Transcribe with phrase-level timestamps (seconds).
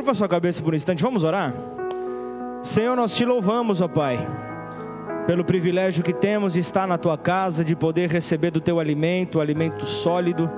[0.00, 1.52] Curva sua cabeça por um instante, vamos orar?
[2.62, 4.18] Senhor, nós te louvamos, ó Pai,
[5.26, 9.36] pelo privilégio que temos de estar na tua casa, de poder receber do teu alimento,
[9.36, 10.50] o alimento sólido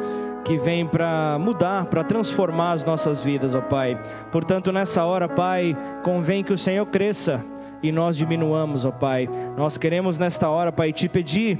[0.45, 4.00] que vem para mudar, para transformar as nossas vidas, ó Pai.
[4.30, 7.45] Portanto, nessa hora, Pai, convém que o Senhor cresça
[7.82, 9.29] e nós diminuamos, ó Pai.
[9.56, 11.59] Nós queremos nesta hora, Pai, te pedir,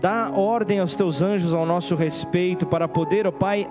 [0.00, 3.68] dá ordem aos teus anjos ao nosso respeito para poder, ó Pai,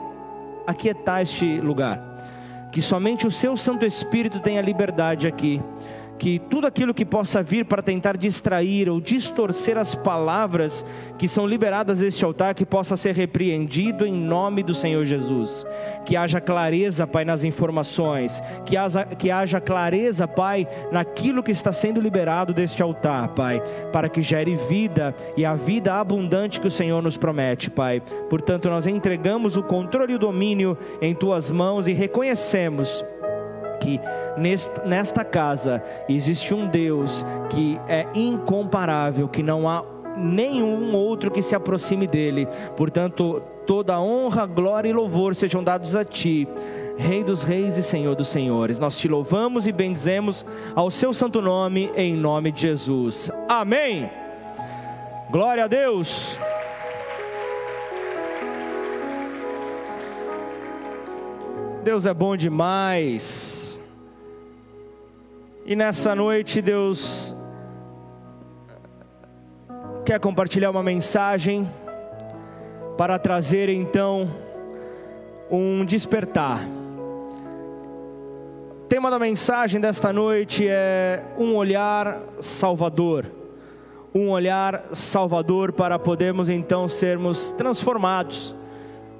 [0.67, 2.34] aquietar este lugar
[2.75, 5.61] que somente o seu Santo Espírito tenha liberdade aqui
[6.17, 10.85] que tudo aquilo que possa vir para tentar distrair ou distorcer as palavras
[11.17, 15.65] que são liberadas deste altar, que possa ser repreendido em nome do Senhor Jesus.
[16.05, 21.71] Que haja clareza, Pai, nas informações, que haja, que haja clareza, Pai, naquilo que está
[21.71, 26.71] sendo liberado deste altar, Pai, para que gere vida e a vida abundante que o
[26.71, 28.02] Senhor nos promete, Pai.
[28.29, 33.03] Portanto, nós entregamos o controle e o domínio em tuas mãos e reconhecemos
[34.86, 39.83] nesta casa existe um Deus que é incomparável, que não há
[40.17, 42.47] nenhum outro que se aproxime dele.
[42.75, 46.47] Portanto, toda honra, glória e louvor sejam dados a ti.
[46.97, 51.41] Rei dos reis e Senhor dos senhores, nós te louvamos e bendizemos ao seu santo
[51.41, 53.30] nome, em nome de Jesus.
[53.50, 54.09] Amém.
[55.30, 56.39] Glória a Deus.
[61.83, 63.64] Deus é bom demais.
[65.67, 67.35] E nessa noite Deus
[70.05, 71.67] quer compartilhar uma mensagem
[72.95, 74.30] para trazer então
[75.49, 76.59] um despertar.
[78.83, 83.25] O tema da mensagem desta noite é um olhar salvador.
[84.13, 88.55] Um olhar salvador para podermos então sermos transformados.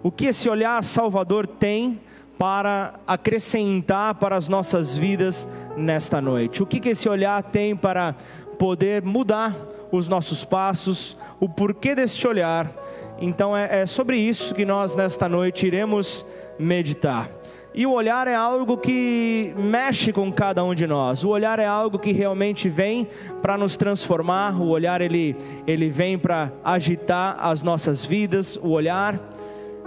[0.03, 1.99] O que esse olhar salvador tem
[2.38, 5.47] para acrescentar para as nossas vidas
[5.78, 6.61] nesta noite?
[6.61, 8.16] O que, que esse olhar tem para
[8.58, 9.55] poder mudar
[9.92, 11.17] os nossos passos?
[11.39, 12.71] O porquê deste olhar?
[13.20, 16.26] Então é, é sobre isso que nós nesta noite iremos
[16.59, 17.30] meditar.
[17.77, 21.26] E o olhar é algo que mexe com cada um de nós.
[21.26, 23.05] O olhar é algo que realmente vem
[23.42, 24.55] para nos transformar.
[24.61, 25.36] O olhar ele,
[25.67, 28.55] ele vem para agitar as nossas vidas.
[28.55, 29.20] O olhar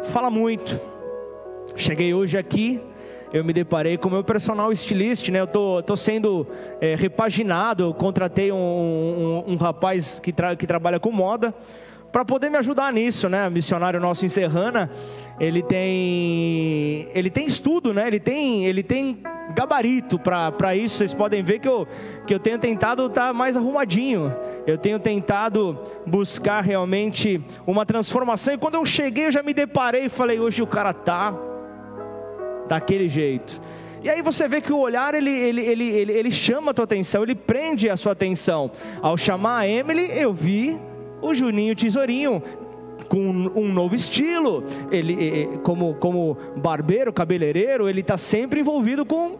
[0.05, 0.79] fala muito.
[1.79, 2.81] Cheguei hoje aqui,
[3.33, 5.39] eu me deparei com o meu personal estilista, né?
[5.39, 6.45] Eu tô, tô sendo
[6.81, 11.55] é, repaginado, eu contratei um, um, um rapaz que, tra que trabalha com moda
[12.11, 13.49] para poder me ajudar nisso, né?
[13.49, 14.91] Missionário nosso em Serrana,
[15.39, 18.09] ele tem ele tem estudo, né?
[18.09, 19.23] Ele tem ele tem
[19.55, 20.97] gabarito para isso.
[20.97, 21.87] Vocês podem ver que eu
[22.27, 24.35] que eu tenho tentado estar tá mais arrumadinho.
[24.67, 28.55] Eu tenho tentado buscar realmente uma transformação.
[28.55, 31.48] E quando eu cheguei, eu já me deparei e falei: hoje o cara tá
[32.69, 33.61] daquele jeito.
[34.03, 36.85] E aí você vê que o olhar ele, ele, ele, ele, ele chama a tua
[36.85, 38.71] atenção, ele prende a sua atenção.
[39.03, 40.79] Ao chamar a Emily, eu vi
[41.21, 42.43] o Juninho Tesourinho
[43.09, 44.63] com um novo estilo.
[44.93, 49.37] Ele, como, como barbeiro, cabeleireiro, ele está sempre envolvido com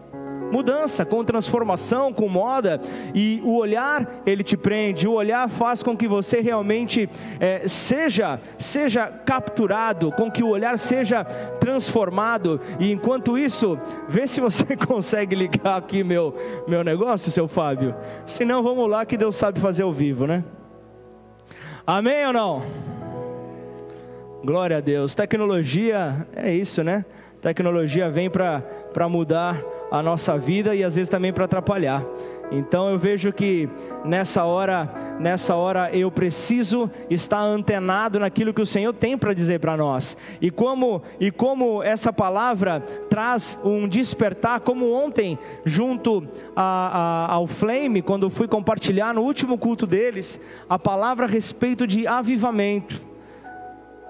[0.51, 2.81] mudança, com transformação, com moda,
[3.13, 8.39] e o olhar ele te prende, o olhar faz com que você realmente é, seja
[8.57, 11.23] seja capturado, com que o olhar seja
[11.59, 12.59] transformado.
[12.79, 13.77] E enquanto isso,
[14.07, 16.35] vê se você consegue ligar aqui meu
[16.67, 17.95] meu negócio, seu Fábio.
[18.25, 20.43] Se não, vamos lá que Deus sabe fazer ao vivo, né?
[21.85, 22.63] Amém ou não?
[24.43, 25.13] Glória a Deus.
[25.15, 27.03] Tecnologia é isso, né?
[27.41, 29.61] Tecnologia vem para mudar
[29.91, 32.05] a nossa vida e às vezes também para atrapalhar.
[32.51, 33.69] Então eu vejo que
[34.03, 39.59] nessa hora, nessa hora eu preciso estar antenado naquilo que o Senhor tem para dizer
[39.59, 40.17] para nós.
[40.41, 47.45] E como e como essa palavra traz um despertar, como ontem junto a, a, ao
[47.45, 53.08] Flame, quando fui compartilhar no último culto deles, a palavra a respeito de avivamento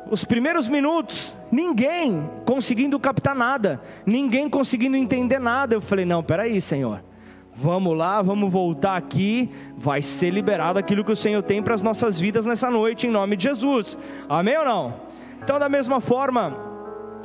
[0.10, 5.76] os primeiros minutos, ninguém conseguindo captar nada, ninguém conseguindo entender nada.
[5.76, 7.04] Eu falei: não, peraí, Senhor,
[7.56, 11.82] vamos lá, vamos voltar aqui, vai ser liberado aquilo que o Senhor tem para as
[11.82, 13.98] nossas vidas nessa noite, em nome de Jesus.
[14.28, 14.94] Amém ou não?
[15.42, 16.69] Então, da mesma forma,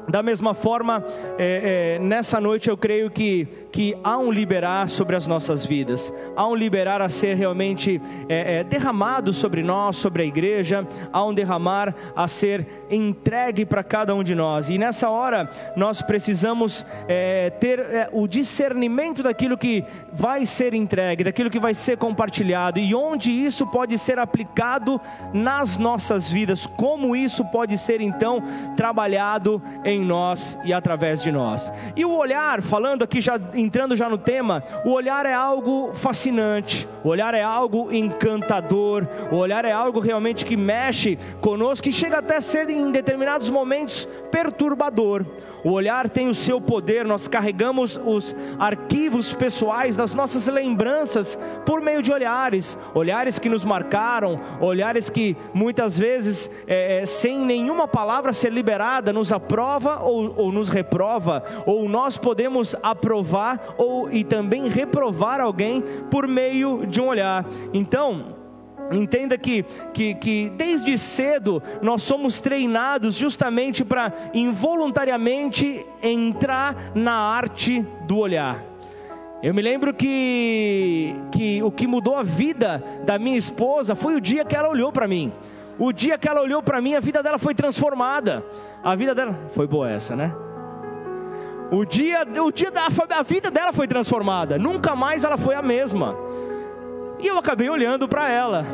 [0.08, 1.04] da mesma forma,
[1.38, 6.12] é, é, nessa noite eu creio que, que há um liberar sobre as nossas vidas,
[6.36, 11.24] há um liberar a ser realmente é, é derramado sobre nós, sobre a igreja, há
[11.24, 16.84] um derramar a ser entregue para cada um de nós, e nessa hora nós precisamos
[17.08, 22.78] é, ter é, o discernimento daquilo que vai ser entregue, daquilo que vai ser compartilhado,
[22.78, 25.00] e onde isso pode ser aplicado
[25.32, 28.42] nas nossas vidas, como isso pode ser então
[28.76, 31.72] trabalhado em em nós e através de nós.
[31.96, 36.86] E o olhar, falando aqui já entrando já no tema, o olhar é algo fascinante,
[37.02, 42.18] o olhar é algo encantador, o olhar é algo realmente que mexe conosco, que chega
[42.18, 45.24] até a ser em determinados momentos perturbador.
[45.64, 51.80] O olhar tem o seu poder, nós carregamos os arquivos pessoais das nossas lembranças por
[51.80, 58.34] meio de olhares, olhares que nos marcaram, olhares que muitas vezes, é, sem nenhuma palavra
[58.34, 64.68] ser liberada, nos aprova ou, ou nos reprova, ou nós podemos aprovar ou e também
[64.68, 67.46] reprovar alguém por meio de um olhar.
[67.72, 68.33] Então,
[68.92, 77.84] Entenda que, que, que desde cedo nós somos treinados justamente para involuntariamente entrar na arte
[78.06, 78.62] do olhar.
[79.42, 84.20] Eu me lembro que, que o que mudou a vida da minha esposa foi o
[84.20, 85.32] dia que ela olhou para mim.
[85.78, 88.44] O dia que ela olhou para mim, a vida dela foi transformada.
[88.82, 90.34] A vida dela foi boa essa, né?
[91.70, 94.56] O dia, o dia da a vida dela foi transformada.
[94.58, 96.23] Nunca mais ela foi a mesma.
[97.20, 98.66] E eu acabei olhando para ela.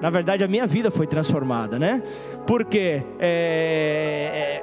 [0.00, 2.02] Na verdade, a minha vida foi transformada, né?
[2.46, 4.62] Porque é,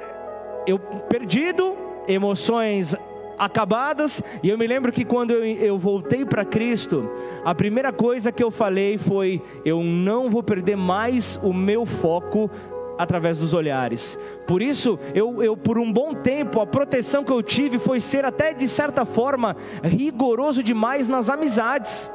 [0.66, 1.76] eu perdido,
[2.06, 2.94] emoções
[3.36, 7.10] acabadas, e eu me lembro que quando eu, eu voltei para Cristo,
[7.44, 12.48] a primeira coisa que eu falei foi: eu não vou perder mais o meu foco
[12.96, 14.16] através dos olhares.
[14.46, 18.24] Por isso, eu, eu, por um bom tempo, a proteção que eu tive foi ser
[18.24, 22.08] até de certa forma rigoroso demais nas amizades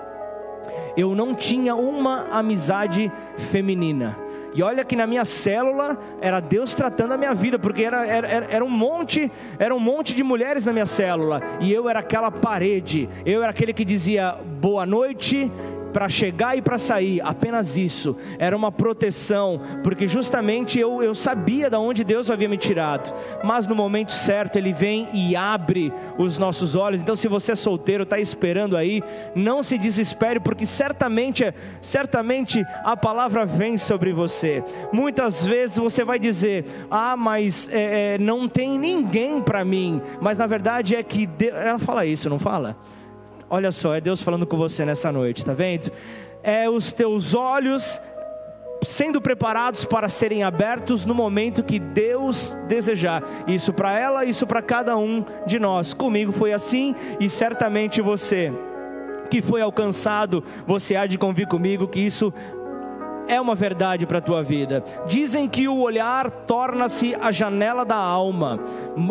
[0.95, 4.18] eu não tinha uma amizade feminina.
[4.54, 8.48] E olha que na minha célula era Deus tratando a minha vida, porque era, era,
[8.50, 12.31] era, um monte, era um monte de mulheres na minha célula, e eu era aquela
[12.31, 15.51] parede, eu era aquele que dizia boa noite,
[15.91, 21.69] para chegar e para sair, apenas isso, era uma proteção, porque justamente eu, eu sabia
[21.69, 23.13] de onde Deus havia me tirado,
[23.44, 27.01] mas no momento certo Ele vem e abre os nossos olhos.
[27.01, 29.01] Então, se você é solteiro, está esperando aí,
[29.36, 34.63] não se desespere, porque certamente, certamente a palavra vem sobre você.
[34.91, 40.38] Muitas vezes você vai dizer: Ah, mas é, é não tem ninguém para mim, mas
[40.38, 41.53] na verdade é que Deus...
[41.53, 42.77] ela fala isso, não fala?
[43.50, 45.92] Olha só, é Deus falando com você nessa noite, tá vendo?
[46.44, 48.00] É os teus olhos
[48.84, 53.24] sendo preparados para serem abertos no momento que Deus desejar.
[53.48, 55.94] Isso para ela, isso para cada um de nós.
[55.94, 58.54] Comigo foi assim e certamente você
[59.30, 62.34] que foi alcançado, você há de convir comigo que isso
[63.29, 64.83] é uma verdade para a tua vida.
[65.07, 68.59] Dizem que o olhar torna-se a janela da alma,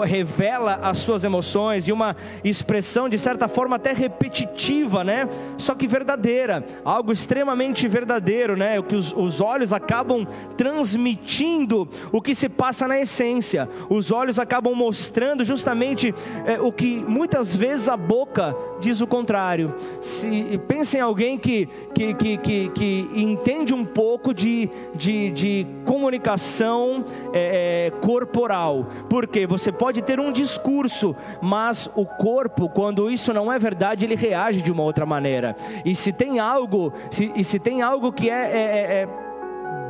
[0.05, 5.29] revela as suas emoções e uma expressão de certa forma até repetitiva, né?
[5.57, 8.79] Só que verdadeira, algo extremamente verdadeiro, né?
[8.79, 10.27] O que os, os olhos acabam
[10.57, 13.69] transmitindo o que se passa na essência.
[13.89, 16.13] Os olhos acabam mostrando justamente
[16.45, 19.75] é, o que muitas vezes a boca diz o contrário.
[20.01, 20.59] Se
[20.97, 27.05] em alguém que, que, que, que, que entende um pouco pouco de, de, de comunicação
[27.31, 33.53] é, é, corporal, porque você pode ter um discurso, mas o corpo, quando isso não
[33.53, 35.55] é verdade, ele reage de uma outra maneira.
[35.85, 39.09] E se tem algo, se, e se tem algo que é, é, é, é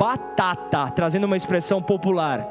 [0.00, 2.44] batata, trazendo uma expressão popular,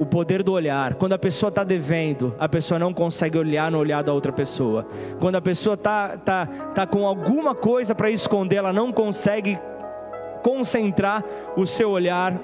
[0.00, 0.94] o poder do olhar.
[0.94, 4.84] Quando a pessoa está devendo, a pessoa não consegue olhar no olhar da outra pessoa.
[5.20, 9.56] Quando a pessoa está tá, tá com alguma coisa para esconder, ela não consegue
[10.44, 11.24] concentrar
[11.56, 12.38] o seu olhar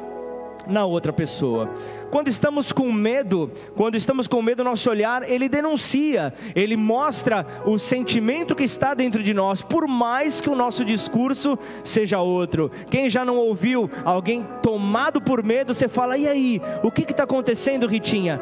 [0.66, 1.70] na outra pessoa.
[2.10, 7.78] Quando estamos com medo, quando estamos com medo, nosso olhar, ele denuncia, ele mostra o
[7.78, 12.70] sentimento que está dentro de nós, por mais que o nosso discurso seja outro.
[12.90, 17.24] Quem já não ouviu alguém tomado por medo, você fala: "E aí, o que está
[17.24, 18.40] acontecendo, Ritinha?"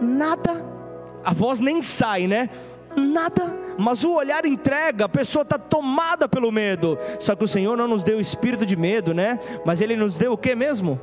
[0.00, 0.64] Nada.
[1.24, 2.48] A voz nem sai, né?
[2.96, 6.98] Nada mas o olhar entrega, a pessoa está tomada pelo medo.
[7.18, 9.38] Só que o Senhor não nos deu espírito de medo, né?
[9.64, 11.00] Mas Ele nos deu o que mesmo?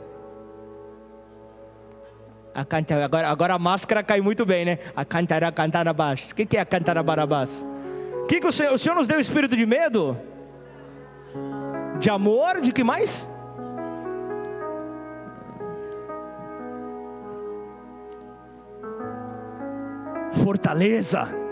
[2.54, 4.80] A cantar, agora, agora a máscara cai muito bem, né?
[4.96, 6.32] A cantar, a cantar abaixo.
[6.32, 7.66] O que, que é a cantar barabás?
[8.24, 10.18] O que, que o Senhor, o Senhor nos deu espírito de medo?
[12.00, 12.62] De amor?
[12.62, 13.28] De que mais?
[20.44, 21.43] Fortaleza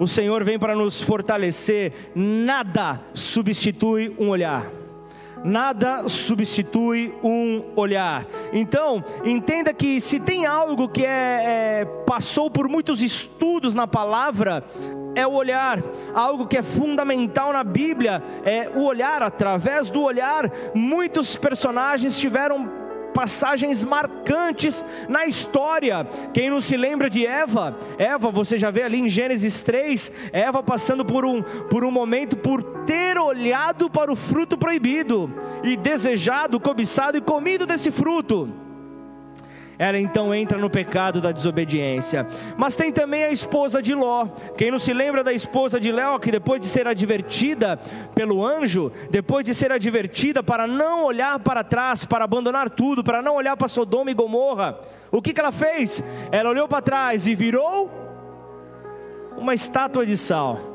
[0.00, 4.66] o Senhor vem para nos fortalecer, nada substitui um olhar.
[5.44, 8.26] Nada substitui um olhar.
[8.50, 14.64] Então, entenda que se tem algo que é, é, passou por muitos estudos na palavra,
[15.14, 15.82] é o olhar.
[16.14, 19.22] Algo que é fundamental na Bíblia é o olhar.
[19.22, 22.79] Através do olhar, muitos personagens tiveram
[23.14, 26.06] passagens marcantes na história.
[26.32, 27.76] Quem não se lembra de Eva?
[27.98, 32.36] Eva, você já vê ali em Gênesis 3, Eva passando por um, por um momento
[32.36, 38.69] por ter olhado para o fruto proibido e desejado, cobiçado e comido desse fruto
[39.80, 42.26] ela então entra no pecado da desobediência.
[42.54, 44.26] Mas tem também a esposa de Ló.
[44.54, 47.78] Quem não se lembra da esposa de Ló, que depois de ser advertida
[48.14, 53.22] pelo anjo, depois de ser advertida para não olhar para trás, para abandonar tudo, para
[53.22, 54.78] não olhar para Sodoma e Gomorra,
[55.10, 56.04] o que, que ela fez?
[56.30, 57.90] Ela olhou para trás e virou
[59.38, 60.69] uma estátua de sal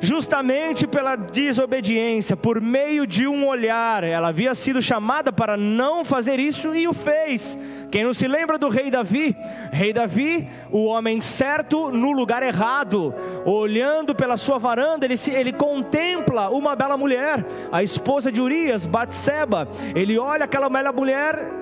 [0.00, 4.04] justamente pela desobediência, por meio de um olhar.
[4.04, 7.58] Ela havia sido chamada para não fazer isso e o fez.
[7.90, 9.36] Quem não se lembra do rei Davi?
[9.72, 13.14] Rei Davi, o homem certo no lugar errado,
[13.44, 18.86] olhando pela sua varanda, ele, se, ele contempla uma bela mulher, a esposa de Urias,
[18.86, 19.68] Batseba.
[19.94, 21.58] Ele olha aquela bela mulher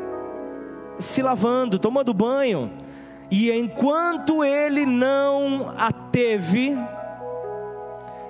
[0.98, 2.70] se lavando, tomando banho.
[3.30, 6.76] E enquanto ele não a teve,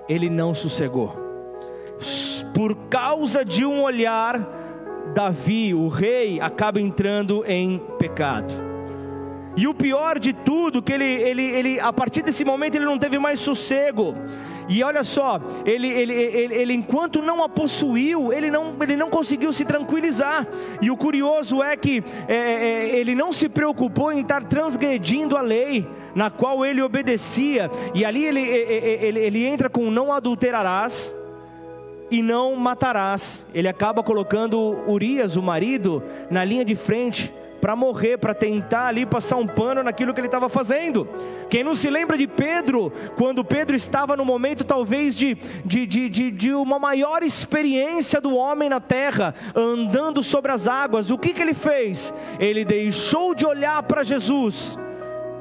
[0.08, 1.14] ele não sossegou.
[2.54, 4.38] Por causa de um olhar,
[5.14, 8.65] Davi, o rei, acaba entrando em pecado.
[9.56, 12.98] E o pior de tudo, que ele, ele, ele, a partir desse momento ele não
[12.98, 14.14] teve mais sossego.
[14.68, 19.08] E olha só, ele, ele, ele, ele, enquanto não a possuiu, ele não, ele não
[19.08, 20.46] conseguiu se tranquilizar.
[20.82, 25.40] E o curioso é que é, é, ele não se preocupou em estar transgredindo a
[25.40, 27.70] lei na qual ele obedecia.
[27.94, 31.14] E ali ele, ele, ele entra com não adulterarás
[32.10, 33.46] e não matarás.
[33.54, 37.32] Ele acaba colocando Urias, o marido, na linha de frente
[37.66, 41.08] para morrer, para tentar ali passar um pano naquilo que ele estava fazendo.
[41.50, 46.08] Quem não se lembra de Pedro, quando Pedro estava no momento talvez de, de, de,
[46.08, 51.32] de, de uma maior experiência do homem na terra, andando sobre as águas, o que,
[51.32, 52.14] que ele fez?
[52.38, 54.78] Ele deixou de olhar para Jesus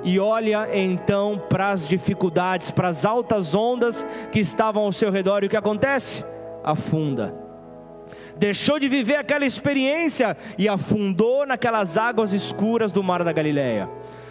[0.03, 5.43] e olha então para as dificuldades, para as altas ondas que estavam ao seu redor,
[5.43, 6.25] e o que acontece?
[6.63, 7.44] Afunda
[8.37, 13.89] deixou de viver aquela experiência e afundou naquelas águas escuras do mar da Galileia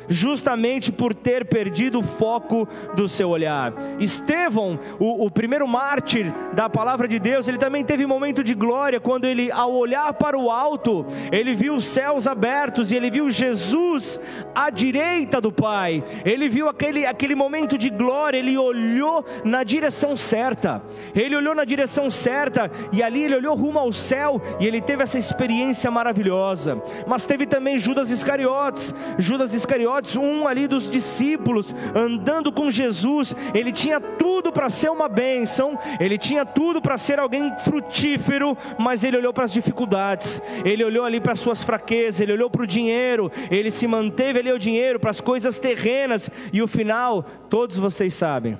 [0.08, 3.72] justamente por ter perdido o foco do seu olhar.
[3.98, 8.54] Estevão, o, o, primeiro mártir da palavra de Deus, ele também teve um momento de
[8.54, 13.10] glória quando ele, ao olhar para o alto, ele viu os céus abertos e ele
[13.10, 14.20] viu Jesus
[14.54, 16.02] à direita do Pai.
[16.24, 20.82] Ele viu aquele, aquele momento de glória, ele olhou na direção certa.
[21.14, 25.02] Ele olhou na direção certa e ali ele olhou rumo ao céu e ele teve
[25.02, 26.82] essa experiência maravilhosa.
[27.06, 28.94] Mas teve também Judas Iscariotes.
[29.18, 35.08] Judas Iscariotes um ali dos discípulos, andando com Jesus, ele tinha tudo para ser uma
[35.08, 40.84] bênção, ele tinha tudo para ser alguém frutífero, mas ele olhou para as dificuldades, ele
[40.84, 44.52] olhou ali para as suas fraquezas, ele olhou para o dinheiro, ele se manteve ali
[44.52, 48.58] o dinheiro, para as coisas terrenas, e o final, todos vocês sabem.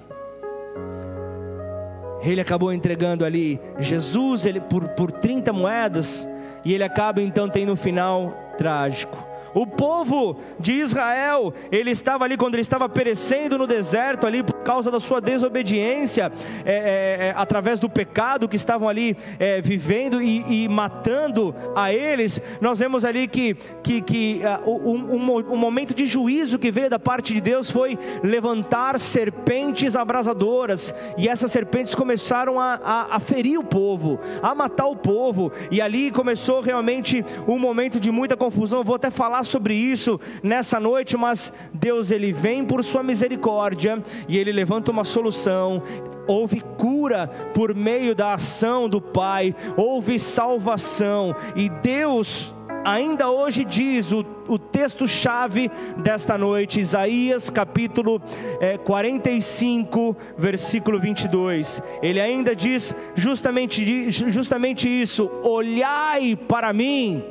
[2.22, 6.26] Ele acabou entregando ali Jesus ele, por, por 30 moedas,
[6.64, 9.33] e ele acaba então tendo um final trágico.
[9.54, 14.62] O povo de Israel, ele estava ali quando ele estava perecendo no deserto ali por
[14.64, 16.32] causa da sua desobediência,
[16.64, 21.92] é, é, é, através do pecado que estavam ali é, vivendo e, e, matando a
[21.92, 22.40] eles.
[22.60, 26.90] Nós vemos ali que, que, que uh, um, um, um momento de juízo que veio
[26.90, 33.20] da parte de Deus foi levantar serpentes abrasadoras e essas serpentes começaram a, a, a
[33.20, 38.36] ferir o povo, a matar o povo e ali começou realmente um momento de muita
[38.36, 38.80] confusão.
[38.80, 44.02] Eu vou até falar sobre isso nessa noite, mas Deus ele vem por sua misericórdia
[44.28, 45.82] e ele levanta uma solução.
[46.26, 54.12] Houve cura por meio da ação do Pai, houve salvação e Deus ainda hoje diz
[54.12, 58.20] o, o texto-chave desta noite, Isaías capítulo
[58.60, 61.82] é, 45, versículo 22.
[62.02, 67.24] Ele ainda diz justamente, justamente isso: olhai para mim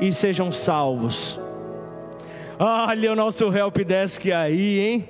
[0.00, 1.38] e sejam salvos.
[2.58, 5.08] Olha o nosso help desk aí, hein?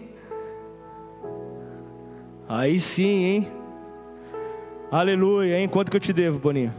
[2.49, 3.53] Aí sim, hein?
[4.91, 5.69] Aleluia, hein?
[5.69, 6.75] Quanto que eu te devo, Boninho?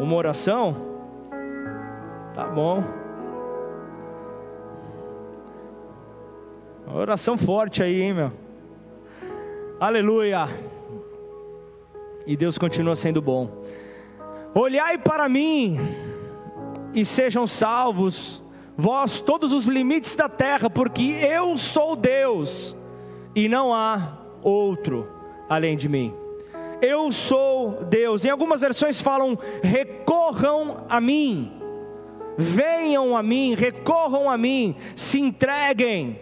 [0.00, 0.76] Uma oração?
[2.34, 2.82] Tá bom.
[6.88, 8.32] Uma oração forte aí, hein, meu?
[9.78, 10.48] Aleluia.
[12.26, 13.62] E Deus continua sendo bom.
[14.54, 16.05] Olhai para mim
[16.96, 18.42] e sejam salvos,
[18.74, 22.74] vós todos os limites da terra, porque eu sou Deus
[23.34, 25.06] e não há outro
[25.46, 26.14] além de mim.
[26.80, 28.24] Eu sou Deus.
[28.24, 31.52] Em algumas versões falam: recorram a mim,
[32.38, 36.18] venham a mim, recorram a mim, se entreguem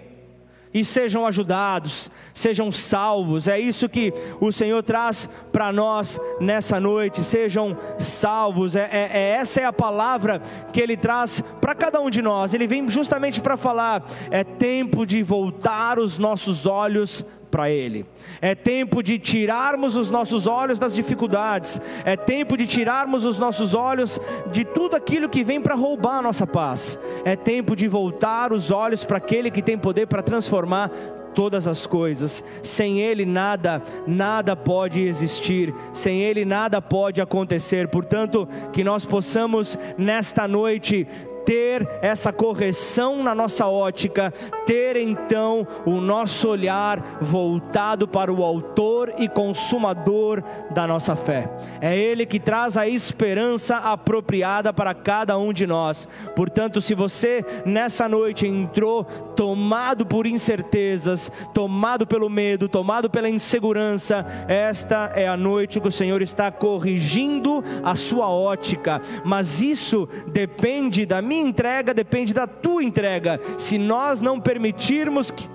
[0.75, 3.47] e sejam ajudados, sejam salvos.
[3.47, 7.23] É isso que o Senhor traz para nós nessa noite.
[7.23, 8.75] Sejam salvos.
[8.75, 12.53] É, é, é, essa é a palavra que Ele traz para cada um de nós.
[12.53, 17.25] Ele vem justamente para falar: é tempo de voltar os nossos olhos
[17.55, 18.05] para Ele.
[18.43, 23.75] É tempo de tirarmos os nossos olhos das dificuldades, é tempo de tirarmos os nossos
[23.75, 24.21] olhos
[24.51, 28.73] de tudo aquilo que vem para roubar a nossa paz, é tempo de voltar os
[28.73, 30.91] olhos para aquele que tem poder para transformar
[31.33, 32.43] todas as coisas.
[32.61, 35.75] Sem Ele nada, nada pode existir.
[35.93, 37.89] Sem Ele nada pode acontecer.
[37.89, 41.07] Portanto, que nós possamos nesta noite
[41.45, 44.33] ter essa correção na nossa ótica,
[44.67, 51.51] ter então o nosso olhar voltado para o Autor e Consumador da nossa fé.
[51.81, 56.09] É Ele que traz a esperança apropriada para cada um de nós.
[56.35, 59.05] Portanto, se você nessa noite entrou
[59.37, 65.93] tomado por incertezas, tomado pelo medo, tomado pela insegurança, esta é a noite que o
[65.93, 72.47] Senhor está corrigindo a sua ótica, mas isso depende da minha minha entrega depende da
[72.47, 73.41] tua entrega.
[73.59, 75.49] Se nós não permitirmos que,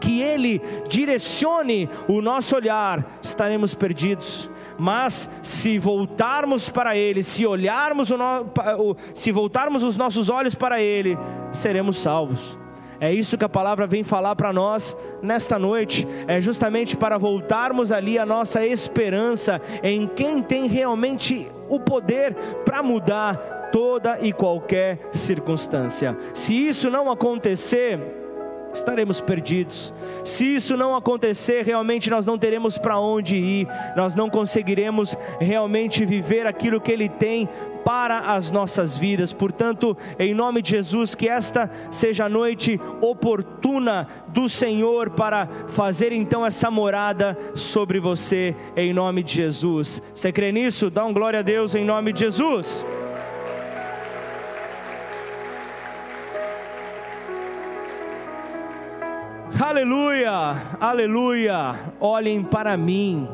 [0.00, 4.50] que Ele direcione o nosso olhar, estaremos perdidos.
[4.76, 8.16] Mas se voltarmos para Ele, se olharmos no,
[9.14, 11.16] se voltarmos os nossos olhos para Ele,
[11.52, 12.58] seremos salvos.
[12.98, 16.06] É isso que a palavra vem falar para nós nesta noite.
[16.26, 22.34] É justamente para voltarmos ali a nossa esperança em quem tem realmente o poder
[22.64, 26.16] para mudar toda e qualquer circunstância.
[26.34, 27.98] Se isso não acontecer,
[28.72, 29.92] estaremos perdidos.
[30.24, 36.04] Se isso não acontecer, realmente nós não teremos para onde ir, nós não conseguiremos realmente
[36.04, 37.48] viver aquilo que Ele tem
[37.84, 39.32] para as nossas vidas.
[39.32, 46.12] Portanto, em nome de Jesus, que esta seja a noite oportuna do Senhor para fazer
[46.12, 50.02] então essa morada sobre você, em nome de Jesus.
[50.14, 50.90] Você crê nisso?
[50.90, 52.84] Dá um glória a Deus em nome de Jesus.
[59.80, 61.74] Aleluia, aleluia.
[61.98, 63.26] Olhem para mim.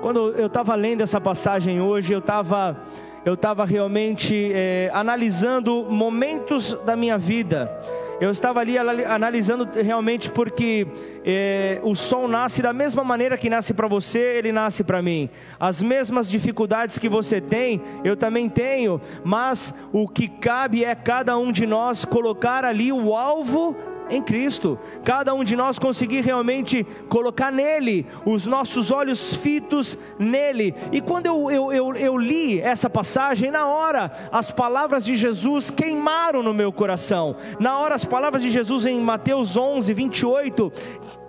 [0.00, 2.74] Quando eu estava lendo essa passagem hoje, eu estava
[3.22, 7.70] eu estava realmente é, analisando momentos da minha vida.
[8.18, 10.86] Eu estava ali analisando realmente porque
[11.22, 15.28] é, o sol nasce da mesma maneira que nasce para você, ele nasce para mim.
[15.58, 21.36] As mesmas dificuldades que você tem, eu também tenho, mas o que cabe é cada
[21.36, 23.76] um de nós colocar ali o alvo
[24.10, 24.78] em Cristo.
[25.04, 30.74] Cada um de nós conseguir realmente colocar nele os nossos olhos fitos nele.
[30.92, 35.70] E quando eu, eu, eu, eu li essa passagem, na hora as palavras de Jesus
[35.70, 37.36] queimaram no meu coração.
[37.58, 40.72] Na hora as palavras de Jesus em Mateus 11, 28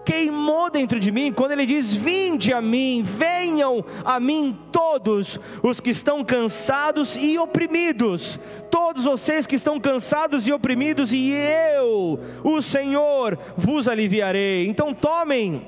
[0.06, 5.80] queimou dentro de mim quando ele diz: Vinde a mim, venham a mim todos os
[5.80, 12.62] que estão cansados e oprimidos, todos vocês que estão cansados e oprimidos, e eu, o
[12.62, 14.68] Senhor, vos aliviarei.
[14.68, 15.68] Então tomem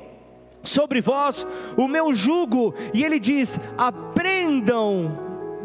[0.62, 1.46] sobre vós
[1.78, 5.20] o meu jugo, e ele diz: Aprendam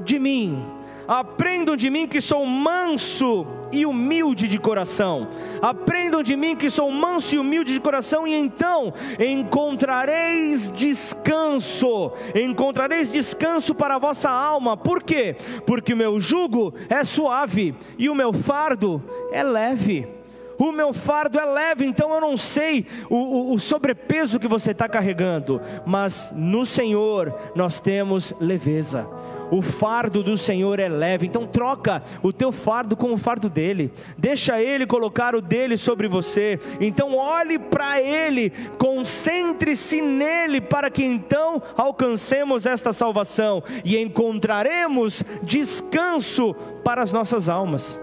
[0.04, 0.62] de mim,
[1.06, 5.28] aprendam de mim que sou manso e humilde de coração.
[5.60, 12.12] Aprendam de mim que sou manso e humilde de coração, e então encontrareis descanso.
[12.34, 14.76] Encontrareis descanso para a vossa alma.
[14.76, 15.36] Por quê?
[15.66, 19.02] Porque o meu jugo é suave e o meu fardo
[19.32, 20.17] é leve
[20.58, 24.72] o meu fardo é leve, então eu não sei o, o, o sobrepeso que você
[24.72, 29.08] está carregando, mas no Senhor nós temos leveza
[29.50, 31.26] o fardo do Senhor é leve.
[31.26, 33.92] Então troca o teu fardo com o fardo dele.
[34.16, 36.58] Deixa ele colocar o dele sobre você.
[36.80, 46.54] Então olhe para ele, concentre-se nele para que então alcancemos esta salvação e encontraremos descanso
[46.84, 47.98] para as nossas almas.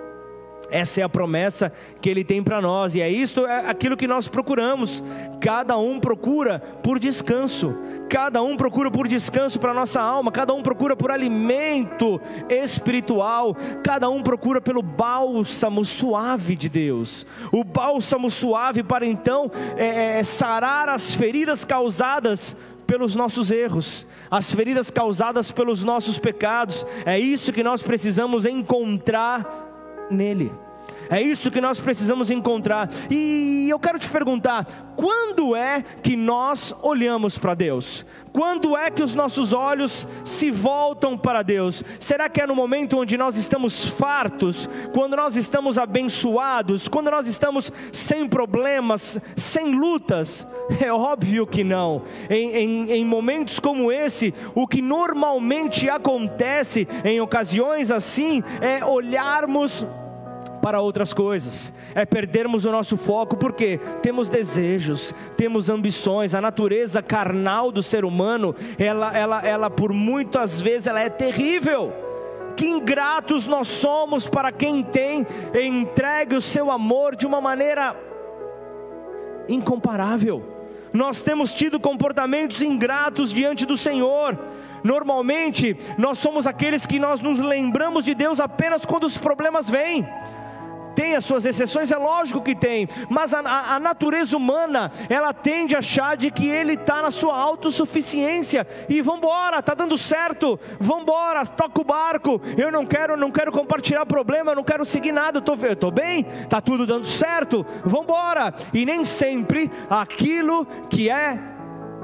[0.69, 4.08] Essa é a promessa que Ele tem para nós, e é isto é aquilo que
[4.08, 5.04] nós procuramos.
[5.39, 7.75] Cada um procura por descanso,
[8.10, 13.56] cada um procura por descanso para a nossa alma, cada um procura por alimento espiritual,
[13.84, 20.23] cada um procura pelo bálsamo suave de Deus, o bálsamo suave para então é, é
[20.23, 26.86] sarar as feridas causadas pelos nossos erros, as feridas causadas pelos nossos pecados.
[27.06, 29.64] É isso que nós precisamos encontrar
[30.10, 30.52] nele.
[31.10, 32.89] É isso que nós precisamos encontrar.
[33.10, 38.06] E eu quero te perguntar: quando é que nós olhamos para Deus?
[38.36, 41.82] Quando é que os nossos olhos se voltam para Deus?
[42.02, 47.28] Será que é no momento onde nós estamos fartos, quando nós estamos abençoados, quando nós
[47.28, 50.45] estamos sem problemas, sem lutas?
[50.86, 52.02] É óbvio que não.
[52.30, 59.86] Em, em, em momentos como esse, o que normalmente acontece em ocasiões assim é olharmos
[60.65, 67.04] para outras coisas, é perdermos o nosso foco, porque temos desejos, temos ambições, a natureza
[67.04, 71.93] carnal do ser humano, ela, ela, ela por muitas vezes ela é terrível.
[72.58, 77.95] Que ingratos nós somos para quem tem entregue o seu amor de uma maneira
[79.47, 80.43] incomparável.
[80.91, 84.36] Nós temos tido comportamentos ingratos diante do Senhor.
[84.84, 90.08] Normalmente, nós somos aqueles que nós nos lembramos de Deus apenas quando os problemas vêm
[90.95, 95.34] tem as suas exceções, é lógico que tem, mas a, a, a natureza humana, ela
[95.34, 100.60] tende a achar de que ele está na sua autossuficiência, e vambora, está dando certo,
[100.79, 105.12] vambora, toca o barco, eu não quero, não quero compartilhar problema, eu não quero seguir
[105.12, 111.38] nada, eu estou bem, está tudo dando certo, vambora, e nem sempre aquilo que é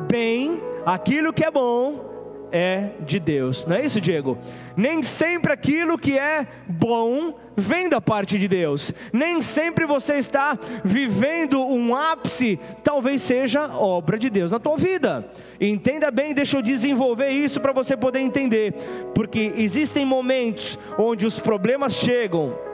[0.08, 2.12] bem, aquilo que é bom,
[2.52, 3.66] é de Deus.
[3.66, 4.38] Não é isso, Diego?
[4.82, 8.92] Nem sempre aquilo que é bom vem da parte de Deus.
[9.14, 15.30] Nem sempre você está vivendo um ápice, talvez seja obra de Deus na tua vida.
[15.60, 18.74] Entenda bem, deixa eu desenvolver isso para você poder entender,
[19.14, 22.71] porque existem momentos onde os problemas chegam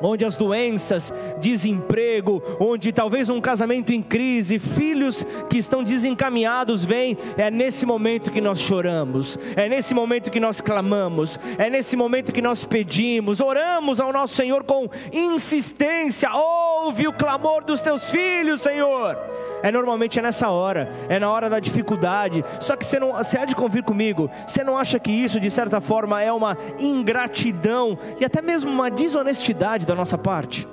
[0.00, 7.16] onde as doenças, desemprego, onde talvez um casamento em crise, filhos que estão desencaminhados vêm,
[7.36, 12.32] é nesse momento que nós choramos, é nesse momento que nós clamamos, é nesse momento
[12.32, 18.62] que nós pedimos, oramos ao nosso Senhor com insistência, ouve o clamor dos teus filhos,
[18.62, 19.16] Senhor.
[19.62, 22.44] É normalmente é nessa hora, é na hora da dificuldade.
[22.60, 25.50] Só que você não, você há de convir comigo, você não acha que isso de
[25.50, 30.66] certa forma é uma ingratidão e até mesmo uma desonestidade da nossa parte?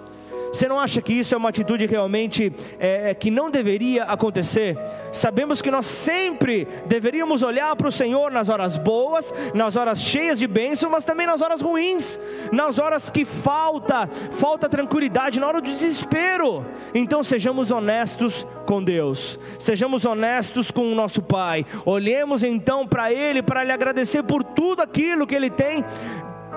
[0.53, 4.77] Você não acha que isso é uma atitude realmente é, é, que não deveria acontecer?
[5.11, 10.37] Sabemos que nós sempre deveríamos olhar para o Senhor nas horas boas, nas horas cheias
[10.37, 12.19] de bênção, mas também nas horas ruins,
[12.51, 16.63] nas horas que falta, falta tranquilidade, na hora do desespero.
[16.93, 21.65] Então sejamos honestos com Deus, sejamos honestos com o nosso Pai.
[21.83, 25.83] Olhemos então para Ele para lhe agradecer por tudo aquilo que Ele tem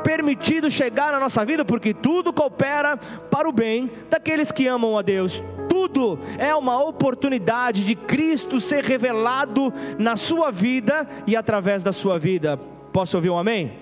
[0.07, 5.03] permitido chegar na nossa vida, porque tudo coopera para o bem daqueles que amam a
[5.03, 5.43] Deus.
[5.69, 12.21] Tudo é uma oportunidade de Cristo ser revelado na sua vida e através da sua
[12.21, 12.57] vida.
[12.93, 13.73] Posso ouvir um amém?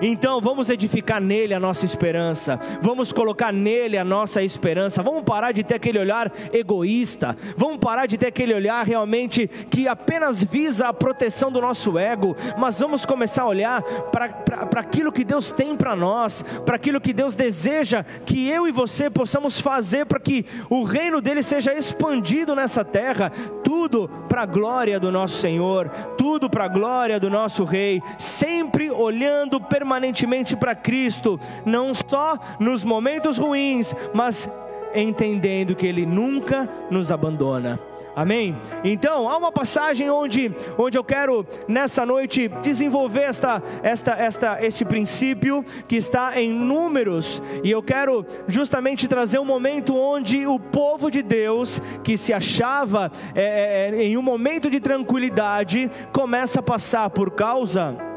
[0.00, 5.52] Então vamos edificar nele a nossa esperança, vamos colocar nele a nossa esperança, vamos parar
[5.52, 10.88] de ter aquele olhar egoísta, vamos parar de ter aquele olhar realmente que apenas visa
[10.88, 15.74] a proteção do nosso ego, mas vamos começar a olhar para aquilo que Deus tem
[15.74, 20.44] para nós, para aquilo que Deus deseja que eu e você possamos fazer para que
[20.68, 23.32] o reino dele seja expandido nessa terra,
[23.64, 28.90] tudo para a glória do nosso Senhor, tudo para a glória do nosso Rei, sempre
[28.90, 34.50] olhando permanentemente permanentemente para Cristo, não só nos momentos ruins, mas
[34.92, 37.78] entendendo que Ele nunca nos abandona.
[38.16, 38.56] Amém?
[38.82, 44.84] Então, há uma passagem onde, onde eu quero nessa noite desenvolver esta, esta, esta, este
[44.84, 51.10] princípio que está em Números, e eu quero justamente trazer um momento onde o povo
[51.12, 57.10] de Deus, que se achava é, é, em um momento de tranquilidade, começa a passar
[57.10, 58.15] por causa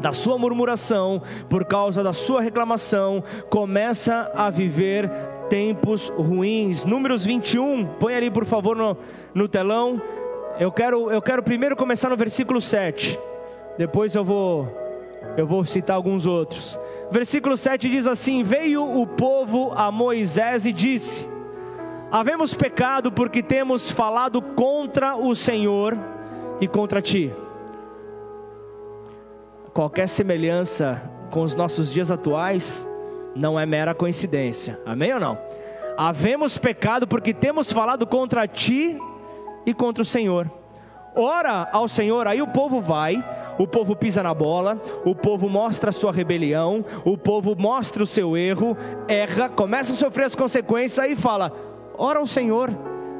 [0.00, 5.10] da sua murmuração, por causa da sua reclamação, começa a viver
[5.48, 6.84] tempos ruins.
[6.84, 8.96] Números 21, põe ali por favor no,
[9.34, 10.00] no telão.
[10.58, 13.18] Eu quero, eu quero primeiro começar no versículo 7.
[13.76, 14.68] Depois eu vou
[15.36, 16.78] eu vou citar alguns outros.
[17.10, 21.28] Versículo 7 diz assim: Veio o povo a Moisés e disse:
[22.10, 25.96] Havemos pecado porque temos falado contra o Senhor
[26.60, 27.32] e contra ti
[29.78, 32.84] qualquer semelhança com os nossos dias atuais
[33.36, 34.76] não é mera coincidência.
[34.84, 35.38] Amém ou não?
[35.96, 38.98] Havemos pecado porque temos falado contra ti
[39.64, 40.50] e contra o Senhor.
[41.14, 43.24] Ora ao Senhor, aí o povo vai,
[43.56, 48.06] o povo pisa na bola, o povo mostra a sua rebelião, o povo mostra o
[48.06, 51.52] seu erro, erra, começa a sofrer as consequências e fala:
[51.96, 52.68] Ora ao Senhor,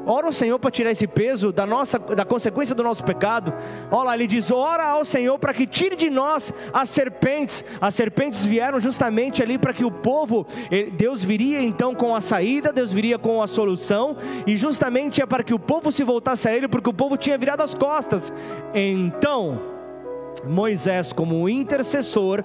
[0.05, 3.53] Ora ao Senhor para tirar esse peso da nossa, da consequência do nosso pecado.
[3.91, 7.63] Olha lá, ele diz: ora ao Senhor para que tire de nós as serpentes.
[7.79, 10.47] As serpentes vieram justamente ali para que o povo,
[10.93, 15.43] Deus viria então com a saída, Deus viria com a solução, e justamente é para
[15.43, 18.33] que o povo se voltasse a Ele, porque o povo tinha virado as costas.
[18.73, 19.61] Então,
[20.45, 22.43] Moisés, como intercessor,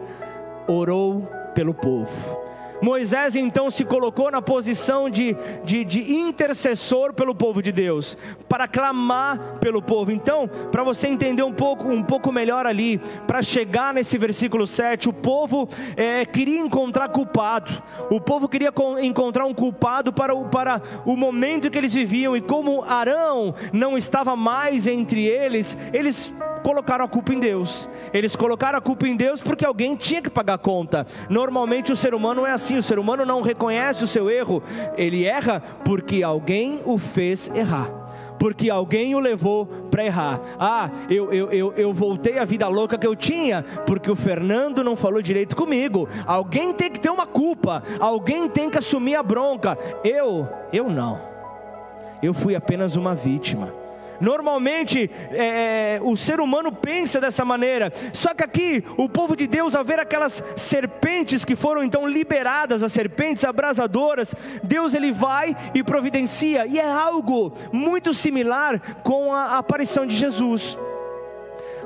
[0.67, 2.44] orou pelo povo.
[2.85, 8.15] Moisés então se colocou na posição de, de, de, intercessor pelo povo de Deus,
[8.47, 10.13] para clamar pelo povo.
[10.13, 15.09] Então, para você entender um pouco, um pouco melhor ali, para chegar nesse versículo 7,
[15.09, 15.67] o povo
[15.97, 17.73] é, queria encontrar culpado,
[18.11, 22.41] o povo queria encontrar um culpado para o, para o momento que eles viviam, e
[22.43, 26.31] como Arão não estava mais entre eles, eles
[26.65, 27.89] colocaram a culpa em Deus.
[28.13, 31.07] Eles colocaram a culpa em Deus porque alguém tinha que pagar a conta.
[31.29, 34.63] Normalmente o ser humano é assim, o ser humano não reconhece o seu erro,
[34.97, 38.05] ele erra porque alguém o fez errar
[38.39, 40.39] porque alguém o levou para errar.
[40.59, 44.85] Ah, eu, eu, eu, eu voltei à vida louca que eu tinha, porque o Fernando
[44.85, 46.07] não falou direito comigo.
[46.27, 49.79] Alguém tem que ter uma culpa, alguém tem que assumir a bronca.
[50.05, 51.23] Eu, eu não.
[52.23, 53.84] Eu fui apenas uma vítima.
[54.25, 57.93] Normalmente é, o ser humano pensa dessa maneira.
[58.13, 62.83] Só que aqui o povo de Deus, ao ver aquelas serpentes que foram então liberadas,
[62.83, 66.67] as serpentes abrasadoras, Deus ele vai e providencia.
[66.67, 70.79] E é algo muito similar com a aparição de Jesus.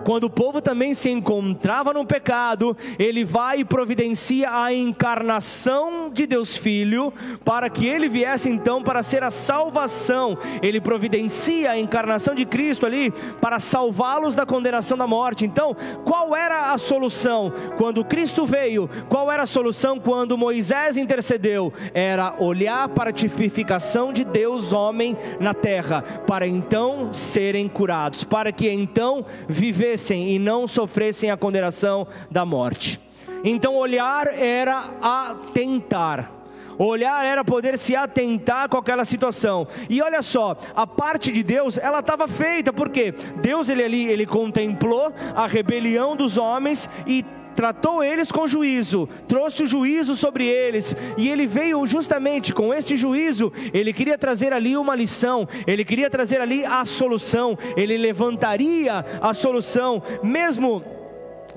[0.05, 6.27] Quando o povo também se encontrava no pecado, ele vai e providencia a encarnação de
[6.27, 7.13] Deus Filho,
[7.45, 10.39] para que ele viesse então para ser a salvação.
[10.63, 15.45] Ele providencia a encarnação de Cristo ali para salvá-los da condenação da morte.
[15.45, 17.53] Então, qual era a solução?
[17.77, 21.73] Quando Cristo veio, qual era a solução quando Moisés intercedeu?
[21.93, 28.53] Era olhar para a tipificação de Deus homem na terra, para então serem curados, para
[28.53, 33.01] que então vivessem vivessem e não sofressem a condenação da morte.
[33.43, 36.33] Então, olhar era atentar.
[36.79, 39.67] Olhar era poder se atentar com aquela situação.
[39.91, 44.25] E olha só, a parte de Deus, ela estava feita, porque Deus ele ali, ele
[44.25, 47.25] contemplou a rebelião dos homens e
[47.59, 52.97] tratou eles com juízo, trouxe o juízo sobre eles, e ele veio justamente com este
[52.97, 59.05] juízo, ele queria trazer ali uma lição, ele queria trazer ali a solução, ele levantaria
[59.21, 60.85] a solução, mesmo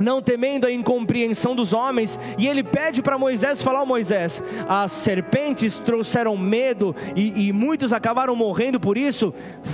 [0.01, 5.77] não temendo a incompreensão dos homens, e ele pede para Moisés falar: Moisés, as serpentes
[5.77, 9.33] trouxeram medo e, e, muitos acabaram morrendo por isso.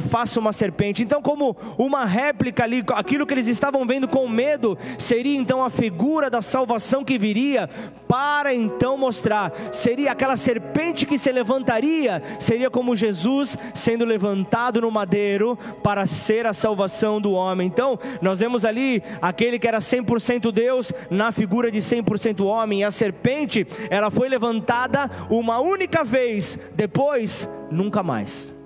[0.10, 1.04] Faça uma serpente.
[1.04, 5.70] Então, como uma réplica ali, aquilo que eles estavam vendo com medo seria então a
[5.70, 7.70] figura da salvação que viria,
[8.08, 14.92] para então mostrar, seria aquela serpente que se levantaria, seria como Jesus sendo levantado no
[14.92, 17.68] madeiro para ser a salvação do homem.
[17.68, 22.82] Então, nós vemos ali aquele que era 100% 100% Deus na figura de 100% homem.
[22.82, 28.57] E a serpente, ela foi levantada uma única vez, depois nunca mais.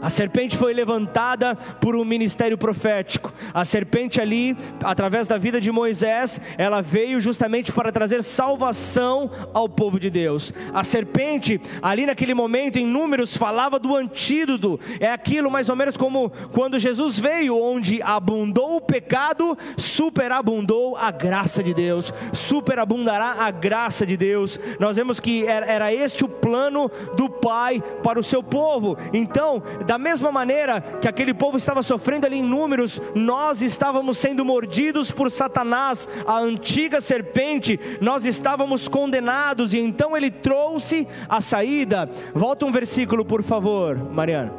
[0.00, 3.32] A serpente foi levantada por um ministério profético.
[3.52, 9.68] A serpente ali, através da vida de Moisés, ela veio justamente para trazer salvação ao
[9.68, 10.52] povo de Deus.
[10.72, 14.78] A serpente, ali naquele momento, em números, falava do antídoto.
[15.00, 21.10] É aquilo mais ou menos como quando Jesus veio, onde abundou o pecado, superabundou a
[21.10, 22.12] graça de Deus.
[22.32, 24.58] Superabundará a graça de Deus.
[24.78, 28.96] Nós vemos que era este o plano do Pai para o seu povo.
[29.12, 34.44] Então, da mesma maneira que aquele povo estava sofrendo ali em números, nós estávamos sendo
[34.44, 42.06] mordidos por Satanás, a antiga serpente, nós estávamos condenados e então ele trouxe a saída.
[42.34, 44.52] Volta um versículo, por favor, Mariana.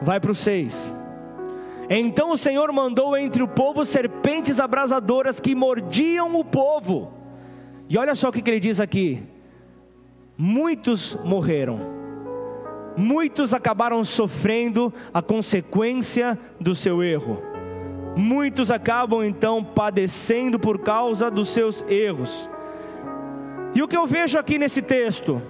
[0.00, 0.90] Vai para o 6.
[1.90, 7.12] Então o Senhor mandou entre o povo serpentes abrasadoras que mordiam o povo.
[7.90, 9.22] E olha só o que ele diz aqui:
[10.38, 11.99] muitos morreram
[12.96, 17.42] muitos acabaram sofrendo a consequência do seu erro.
[18.16, 22.50] Muitos acabam então padecendo por causa dos seus erros.
[23.74, 25.40] E o que eu vejo aqui nesse texto?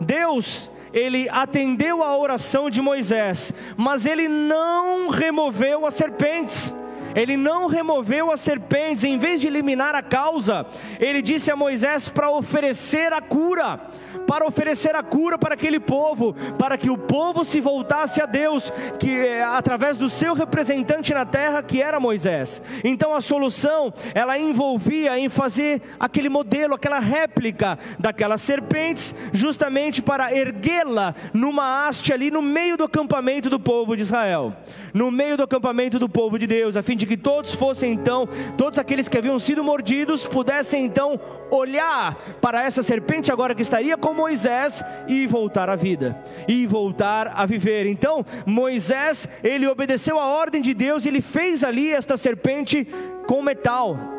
[0.00, 6.74] Deus, ele atendeu a oração de Moisés, mas ele não removeu as serpentes
[7.18, 10.66] ele não removeu as serpentes, em vez de eliminar a causa,
[11.00, 13.80] ele disse a Moisés para oferecer a cura
[14.28, 18.70] para oferecer a cura para aquele povo, para que o povo se voltasse a Deus,
[18.98, 22.62] que é, através do seu representante na terra, que era Moisés.
[22.84, 30.34] Então a solução, ela envolvia em fazer aquele modelo, aquela réplica daquelas serpentes, justamente para
[30.34, 34.54] erguê-la numa haste ali no meio do acampamento do povo de Israel,
[34.92, 38.28] no meio do acampamento do povo de Deus, a fim de que todos fossem então,
[38.56, 41.18] todos aqueles que haviam sido mordidos, pudessem então
[41.50, 46.16] olhar para essa serpente agora que estaria como Moisés e voltar à vida,
[46.46, 47.86] e voltar a viver.
[47.86, 52.86] Então, Moisés, ele obedeceu a ordem de Deus, ele fez ali esta serpente
[53.26, 54.17] com metal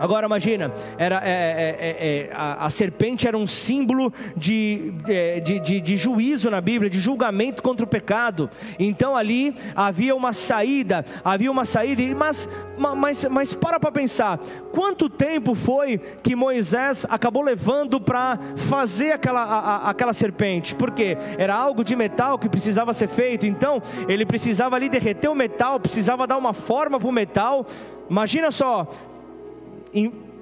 [0.00, 5.40] Agora imagina, era, é, é, é, é, a, a, serpente era um símbolo de, é,
[5.40, 8.48] de, de, de, juízo na Bíblia, de julgamento contra o pecado.
[8.78, 12.48] Então ali havia uma saída, havia uma saída, mas,
[12.96, 14.38] mas, mas para para pensar,
[14.72, 20.74] quanto tempo foi que Moisés acabou levando para fazer aquela, a, aquela serpente?
[20.74, 25.34] Porque era algo de metal que precisava ser feito, então ele precisava ali derreter o
[25.34, 27.66] metal, precisava dar uma forma para o metal.
[28.08, 28.88] Imagina só,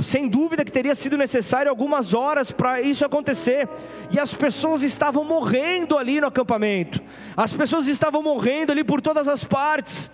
[0.02, 3.68] sem dúvida que teria sido necessário algumas horas para isso acontecer.
[4.10, 7.02] E as pessoas estavam morrendo ali no acampamento.
[7.36, 10.10] As pessoas estavam morrendo ali por todas as partes.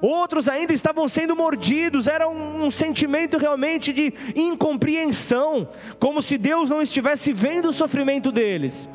[0.00, 6.68] Outros ainda estavam sendo mordidos, era um, um, sentimento realmente de incompreensão, como se Deus
[6.68, 8.88] não estivesse vendo o sofrimento deles.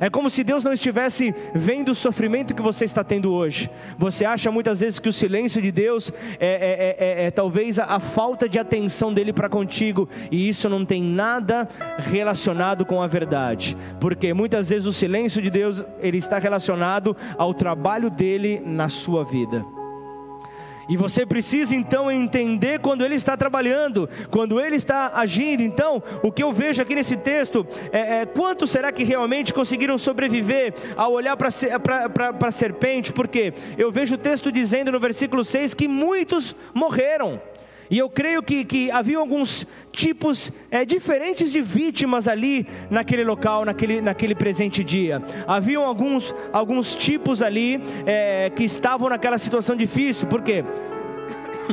[0.00, 3.70] É como se Deus não estivesse vendo o sofrimento que você está tendo hoje.
[3.98, 6.10] Você acha muitas vezes que o silêncio de Deus
[6.40, 10.70] é, é, é, é talvez a, a falta de atenção dele para contigo, e isso
[10.70, 16.16] não tem nada relacionado com a verdade, porque muitas vezes o silêncio de Deus ele
[16.16, 19.79] está relacionado ao trabalho dele na sua vida.
[20.90, 25.62] E você precisa então entender quando ele está trabalhando, quando ele está agindo.
[25.62, 29.96] Então, o que eu vejo aqui nesse texto é, é quanto será que realmente conseguiram
[29.96, 33.12] sobreviver ao olhar para a serpente?
[33.12, 37.40] Porque eu vejo o texto dizendo no versículo 6 que muitos morreram.
[37.90, 43.64] E eu creio que, que havia alguns tipos é, diferentes de vítimas ali naquele local,
[43.64, 45.20] naquele, naquele presente dia.
[45.46, 50.64] Haviam alguns, alguns tipos ali é, que estavam naquela situação difícil, porque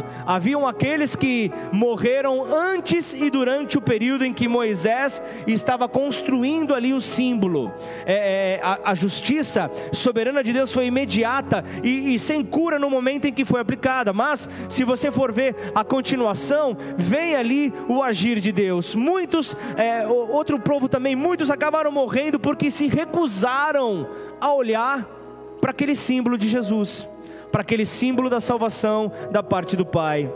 [0.26, 6.94] haviam aqueles que morreram antes e durante o período em que Moisés estava construindo ali
[6.94, 7.72] o símbolo.
[8.06, 12.90] É, é, a, a, justiça soberana de Deus foi imediata e, e, sem cura no
[12.90, 14.14] momento em que foi aplicada.
[14.14, 18.96] Mas, se você for ver a continuação, vem ali o agir de Deus.
[18.96, 24.08] Muitos, é, outro povo também, muitos acabaram morrendo porque se recusaram
[24.40, 25.08] a olhar
[25.60, 27.08] para aquele símbolo de Jesus
[27.52, 30.32] para aquele símbolo da salvação da parte do Pai.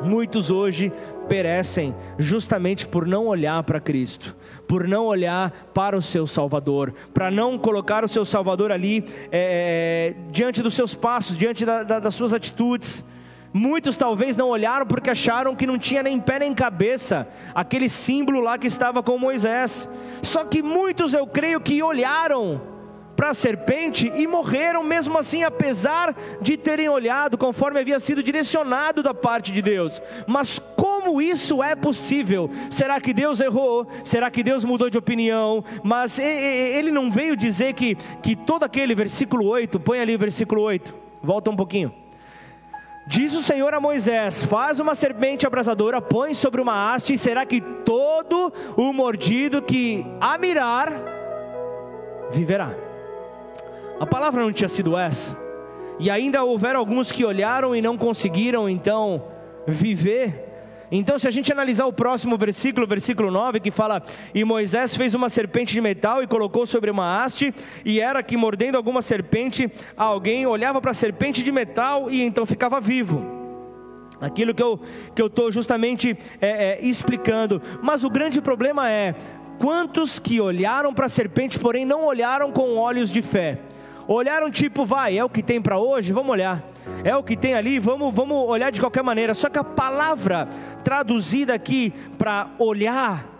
[0.00, 0.92] Muitos hoje
[1.28, 7.30] perecem justamente por não olhar para Cristo, por não olhar para o seu Salvador, para
[7.30, 12.14] não colocar o seu Salvador ali é, diante dos seus passos, diante da, da, das
[12.14, 13.04] suas atitudes.
[13.52, 18.40] Muitos talvez não olharam porque acharam que não tinha nem pé nem cabeça aquele símbolo
[18.40, 19.88] lá que estava com Moisés.
[20.22, 22.77] Só que muitos eu creio que olharam
[23.18, 29.02] para a serpente e morreram mesmo assim, apesar de terem olhado conforme havia sido direcionado
[29.02, 30.00] da parte de Deus.
[30.24, 32.48] Mas como isso é possível?
[32.70, 33.88] Será que Deus errou?
[34.04, 35.64] Será que Deus mudou de opinião?
[35.82, 40.62] Mas ele não veio dizer que, que todo aquele versículo 8, põe ali o versículo
[40.62, 41.92] 8, volta um pouquinho.
[43.04, 47.44] Diz o Senhor a Moisés: Faz uma serpente abrasadora, põe sobre uma haste, e será
[47.44, 50.92] que todo o mordido que a mirar
[52.30, 52.87] viverá.
[54.00, 55.36] A palavra não tinha sido essa.
[55.98, 59.24] E ainda houveram alguns que olharam e não conseguiram então
[59.66, 60.46] viver.
[60.90, 64.02] Então, se a gente analisar o próximo versículo, versículo 9, que fala:
[64.34, 67.52] E Moisés fez uma serpente de metal e colocou sobre uma haste,
[67.84, 72.46] e era que mordendo alguma serpente, alguém olhava para a serpente de metal e então
[72.46, 73.36] ficava vivo.
[74.20, 74.80] Aquilo que eu
[75.14, 77.60] que estou justamente é, é, explicando.
[77.82, 79.14] Mas o grande problema é:
[79.58, 83.58] quantos que olharam para a serpente, porém não olharam com olhos de fé?
[84.10, 86.64] Olharam tipo, vai, é o que tem para hoje, vamos olhar.
[87.04, 89.34] É o que tem ali, vamos, vamos olhar de qualquer maneira.
[89.34, 90.48] Só que a palavra
[90.82, 93.37] traduzida aqui para olhar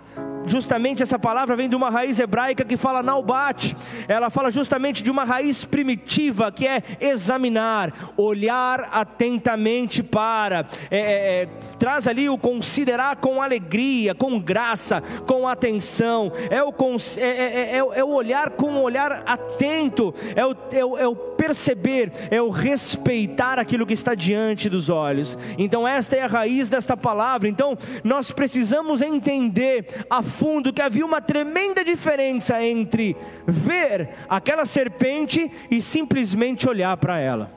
[0.48, 3.76] justamente essa palavra vem de uma raiz hebraica que fala naubat.
[4.08, 11.42] Ela fala justamente de uma raiz primitiva que é examinar, olhar atentamente para, é, é,
[11.42, 16.32] é traz ali o considerar com alegria, com graça, com atenção.
[16.50, 16.74] É o,
[17.18, 21.14] é é, é, é, o olhar com um olhar atento, é o, o, é o
[21.14, 25.38] perceber, é o respeitar aquilo que está diante dos olhos.
[25.56, 27.48] Então, esta é a raiz desta palavra.
[27.48, 35.50] Então, nós precisamos entender a fundo que havia uma tremenda diferença entre ver aquela serpente
[35.68, 37.52] e simplesmente olhar para ela.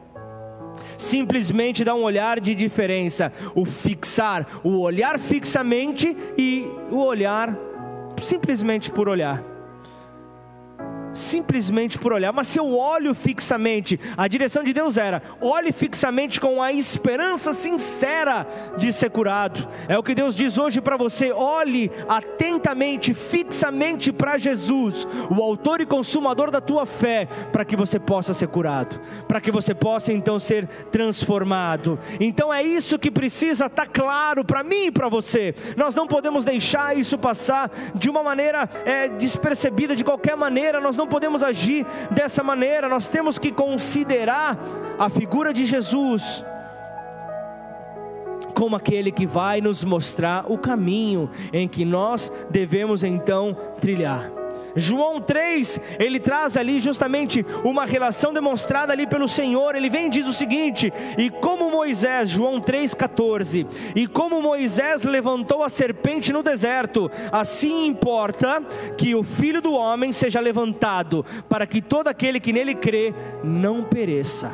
[0.97, 7.55] Simplesmente dar um olhar de diferença, o fixar, o olhar fixamente e o olhar
[8.21, 9.50] simplesmente por olhar
[11.13, 16.39] simplesmente por olhar, mas se eu olho fixamente, a direção de Deus era: olhe fixamente
[16.39, 18.47] com a esperança sincera
[18.77, 19.67] de ser curado.
[19.87, 25.81] É o que Deus diz hoje para você: olhe atentamente, fixamente para Jesus, o autor
[25.81, 30.13] e consumador da tua fé, para que você possa ser curado, para que você possa
[30.13, 31.99] então ser transformado.
[32.19, 35.53] Então é isso que precisa estar tá claro para mim e para você.
[35.75, 40.79] Nós não podemos deixar isso passar de uma maneira é, despercebida, de qualquer maneira.
[40.79, 44.55] Nós não podemos agir dessa maneira, nós temos que considerar
[44.99, 46.45] a figura de Jesus
[48.53, 54.40] como aquele que vai nos mostrar o caminho em que nós devemos então trilhar.
[54.75, 59.75] João 3, ele traz ali justamente uma relação demonstrada ali pelo Senhor.
[59.75, 65.63] Ele vem e diz o seguinte: E como Moisés, João 3,14, e como Moisés levantou
[65.63, 68.61] a serpente no deserto, assim importa
[68.97, 73.13] que o filho do homem seja levantado, para que todo aquele que nele crê
[73.43, 74.51] não pereça.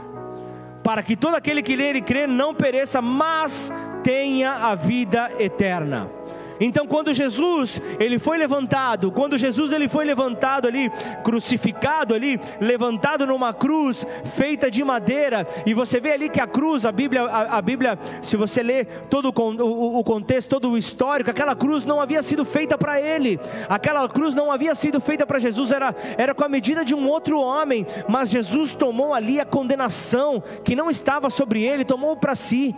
[0.83, 3.71] Para que todo aquele que nele crê não pereça, mas
[4.03, 6.16] tenha a vida eterna.
[6.59, 10.91] Então, quando Jesus ele foi levantado, quando Jesus ele foi levantado ali,
[11.23, 14.05] crucificado ali, levantado numa cruz
[14.35, 17.97] feita de madeira, e você vê ali que a cruz, a Bíblia, a, a Bíblia,
[18.21, 22.21] se você ler todo o, o, o contexto, todo o histórico, aquela cruz não havia
[22.21, 23.39] sido feita para ele,
[23.69, 27.07] aquela cruz não havia sido feita para Jesus, era, era com a medida de um
[27.07, 32.35] outro homem, mas Jesus tomou ali a condenação que não estava sobre ele, tomou para
[32.35, 32.75] si.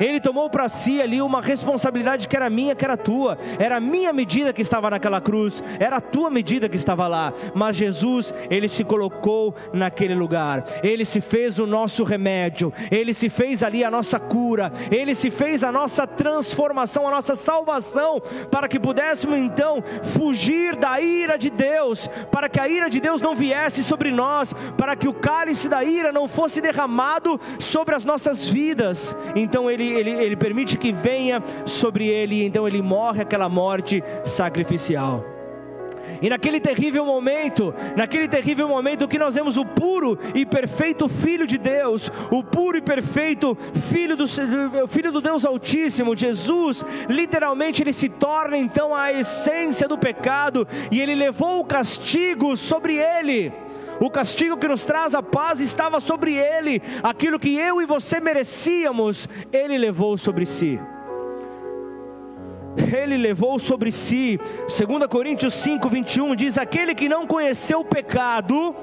[0.00, 3.38] Ele tomou para si ali uma responsabilidade que era minha, que era tua.
[3.58, 7.32] Era a minha medida que estava naquela cruz, era a tua medida que estava lá.
[7.54, 10.64] Mas Jesus, ele se colocou naquele lugar.
[10.82, 12.72] Ele se fez o nosso remédio.
[12.90, 14.72] Ele se fez ali a nossa cura.
[14.90, 18.20] Ele se fez a nossa transformação, a nossa salvação,
[18.50, 23.20] para que pudéssemos então fugir da ira de Deus, para que a ira de Deus
[23.20, 28.04] não viesse sobre nós, para que o cálice da ira não fosse derramado sobre as
[28.04, 29.16] nossas vidas.
[29.34, 35.36] Então ele ele, ele permite que venha sobre ele, então ele morre aquela morte sacrificial.
[36.20, 41.46] E naquele terrível momento, naquele terrível momento que nós vemos o puro e perfeito Filho
[41.46, 43.56] de Deus, o puro e perfeito
[43.90, 44.26] Filho do,
[44.88, 51.00] Filho do Deus Altíssimo, Jesus, literalmente ele se torna então a essência do pecado e
[51.00, 53.52] ele levou o castigo sobre ele.
[54.00, 58.20] O castigo que nos traz a paz estava sobre ele, aquilo que eu e você
[58.20, 60.78] merecíamos, ele levou sobre si.
[62.94, 64.38] Ele levou sobre si,
[64.68, 68.74] 2 Coríntios 5, 21 diz: Aquele que não conheceu o pecado,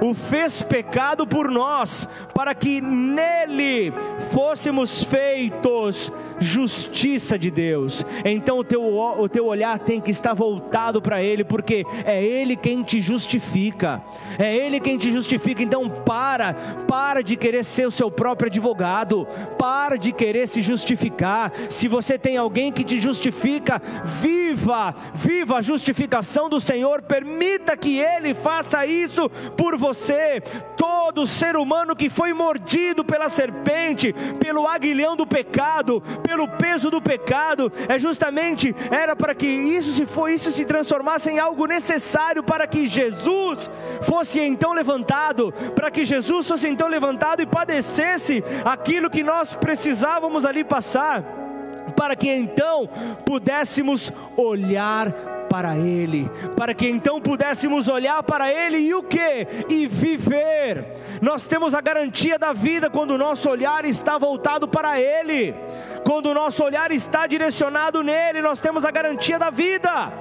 [0.00, 3.92] o fez pecado por nós, para que nele
[4.32, 8.04] fôssemos feitos justiça de Deus.
[8.24, 12.56] Então o teu, o teu olhar tem que estar voltado para Ele, porque é Ele
[12.56, 14.02] quem te justifica,
[14.38, 15.62] é Ele quem te justifica.
[15.62, 16.54] Então para,
[16.88, 19.28] para de querer ser o seu próprio advogado,
[19.58, 21.52] para de querer se justificar.
[21.68, 27.98] Se você tem alguém que te justifica, viva, viva a justificação do Senhor, permita que
[27.98, 29.89] Ele faça isso por você.
[30.76, 37.00] Todo ser humano que foi mordido pela serpente, pelo aguilhão do pecado, pelo peso do
[37.00, 42.42] pecado, é justamente era para que isso se for isso se transformasse em algo necessário
[42.42, 43.70] para que Jesus
[44.02, 50.44] fosse então levantado, para que Jesus fosse então levantado e padecesse aquilo que nós precisávamos
[50.44, 51.22] ali passar,
[51.96, 52.88] para que então
[53.24, 59.48] pudéssemos olhar para Ele, para que então pudéssemos olhar para Ele e o que?
[59.68, 60.86] E viver.
[61.20, 65.52] Nós temos a garantia da vida quando o nosso olhar está voltado para Ele,
[66.04, 70.12] quando o nosso olhar está direcionado nele, nós temos a garantia da vida.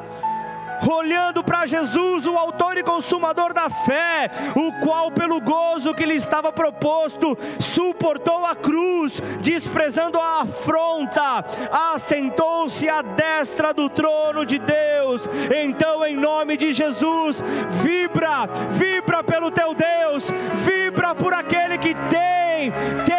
[0.87, 6.15] Olhando para Jesus, o autor e consumador da fé, o qual, pelo gozo que lhe
[6.15, 11.45] estava proposto, suportou a cruz, desprezando a afronta,
[11.93, 15.27] assentou-se à destra do trono de Deus.
[15.63, 17.41] Então, em nome de Jesus,
[17.81, 22.71] vibra, vibra pelo teu Deus, vibra por aquele que tem,
[23.05, 23.18] tem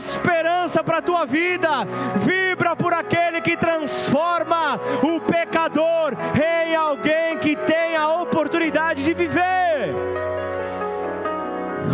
[0.00, 1.68] esperança para a tua vida,
[2.16, 9.94] vibra por aquele que transforma o pecador em alguém que tem a oportunidade de viver.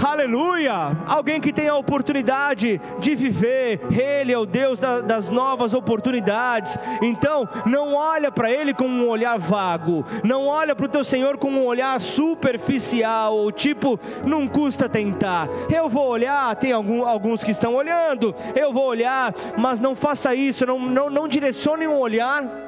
[0.02, 0.96] Aleluia!
[1.06, 6.76] Alguém que tem a oportunidade de viver, Ele é o Deus da, das novas oportunidades.
[7.02, 11.38] Então, não olha para Ele com um olhar vago, não olha para o teu Senhor
[11.38, 15.48] com um olhar superficial, ou tipo, não custa tentar.
[15.72, 20.34] Eu vou olhar, tem algum, alguns que estão olhando, eu vou olhar, mas não faça
[20.34, 22.65] isso, não, não, não direcione um olhar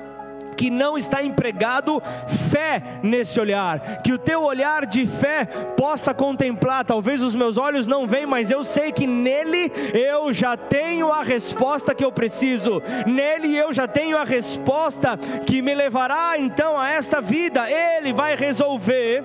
[0.59, 2.03] que não está empregado
[2.51, 5.47] fé nesse olhar, que o teu olhar de fé
[5.77, 6.85] possa contemplar.
[6.85, 11.23] Talvez os meus olhos não veem, mas eu sei que nele eu já tenho a
[11.23, 16.91] resposta que eu preciso, nele eu já tenho a resposta que me levará então a
[16.91, 17.71] esta vida.
[17.71, 19.23] Ele vai resolver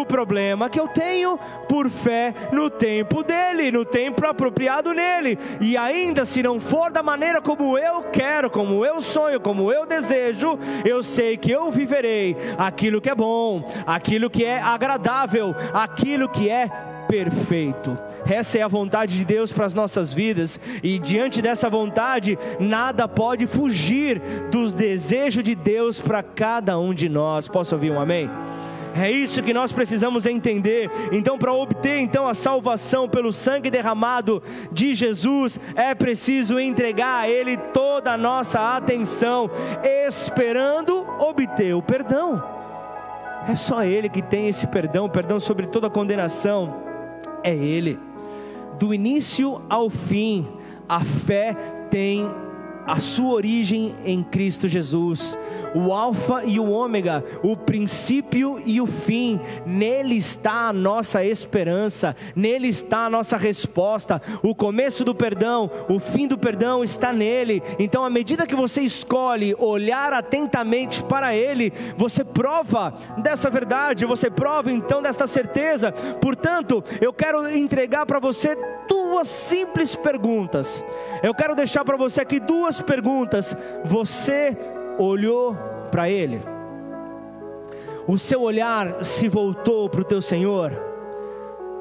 [0.00, 1.38] o problema que eu tenho
[1.68, 5.38] por fé no tempo dele, no tempo apropriado nele.
[5.60, 9.86] E ainda se não for da maneira como eu quero, como eu sonho, como eu
[9.86, 16.28] desejo, eu sei que eu viverei aquilo que é bom, aquilo que é agradável, aquilo
[16.28, 16.68] que é
[17.08, 17.98] perfeito.
[18.26, 23.06] Essa é a vontade de Deus para as nossas vidas, e diante dessa vontade, nada
[23.06, 24.18] pode fugir
[24.50, 27.48] do desejo de Deus para cada um de nós.
[27.48, 28.30] Posso ouvir um amém?
[28.94, 30.90] É isso que nós precisamos entender.
[31.10, 37.28] Então, para obter então a salvação pelo sangue derramado de Jesus, é preciso entregar a
[37.28, 39.50] ele toda a nossa atenção,
[40.06, 42.42] esperando obter o perdão.
[43.48, 46.82] É só ele que tem esse perdão, perdão sobre toda condenação.
[47.42, 47.98] É ele.
[48.78, 50.48] Do início ao fim,
[50.88, 51.54] a fé
[51.90, 52.30] tem
[52.86, 55.36] a sua origem em Cristo Jesus,
[55.74, 62.14] o Alfa e o Ômega, o princípio e o fim, nele está a nossa esperança,
[62.34, 64.20] nele está a nossa resposta.
[64.42, 67.62] O começo do perdão, o fim do perdão está nele.
[67.78, 74.30] Então, à medida que você escolhe olhar atentamente para ele, você prova dessa verdade, você
[74.30, 75.92] prova então desta certeza.
[76.20, 78.56] Portanto, eu quero entregar para você
[78.88, 80.84] duas simples perguntas.
[81.22, 83.56] Eu quero deixar para você aqui duas perguntas.
[83.84, 84.56] Você
[84.98, 85.56] olhou
[85.90, 86.40] para Ele?
[88.06, 90.92] O seu olhar se voltou para o teu Senhor?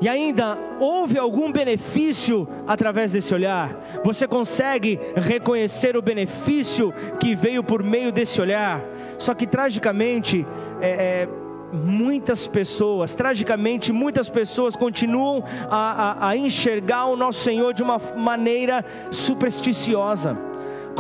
[0.02, 3.80] E ainda houve algum benefício através desse olhar?
[4.04, 8.84] Você consegue reconhecer o benefício que veio por meio desse olhar?
[9.20, 10.46] Só que tragicamente,
[10.82, 11.30] é, é,
[11.72, 18.00] muitas pessoas, tragicamente, muitas pessoas continuam a, a, a enxergar o nosso Senhor de uma
[18.18, 20.51] maneira supersticiosa.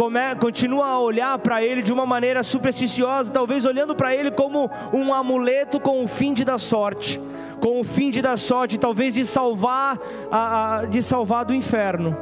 [0.01, 4.67] Come, continua a olhar para Ele de uma maneira supersticiosa, talvez olhando para Ele como
[4.91, 7.21] um amuleto com o fim de dar sorte,
[7.59, 9.99] com o fim de dar sorte, talvez de salvar,
[10.31, 12.17] a, a, de salvar do inferno.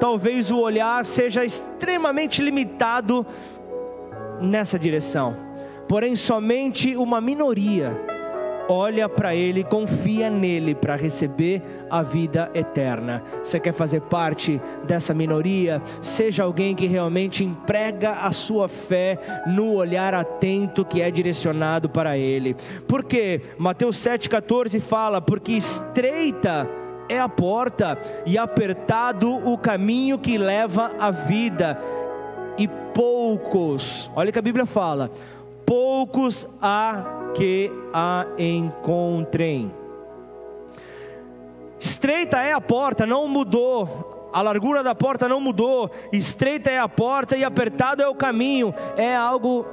[0.00, 3.26] Talvez o olhar seja extremamente limitado
[4.40, 5.48] nessa direção
[5.88, 7.98] porém somente uma minoria
[8.68, 13.22] olha para Ele, confia nele para receber a vida eterna.
[13.42, 15.82] Você quer fazer parte dessa minoria?
[16.02, 22.18] Seja alguém que realmente emprega a sua fé no olhar atento que é direcionado para
[22.18, 22.54] Ele.
[22.86, 26.68] Porque Mateus 7,14 fala: Porque estreita
[27.08, 31.80] é a porta e apertado o caminho que leva à vida,
[32.58, 35.10] e poucos, olha que a Bíblia fala
[35.68, 39.72] poucos há que a encontrem.
[41.80, 44.30] Estreita é a porta, não mudou.
[44.32, 45.90] A largura da porta não mudou.
[46.12, 48.74] Estreita é a porta e apertado é o caminho.
[48.96, 49.64] É algo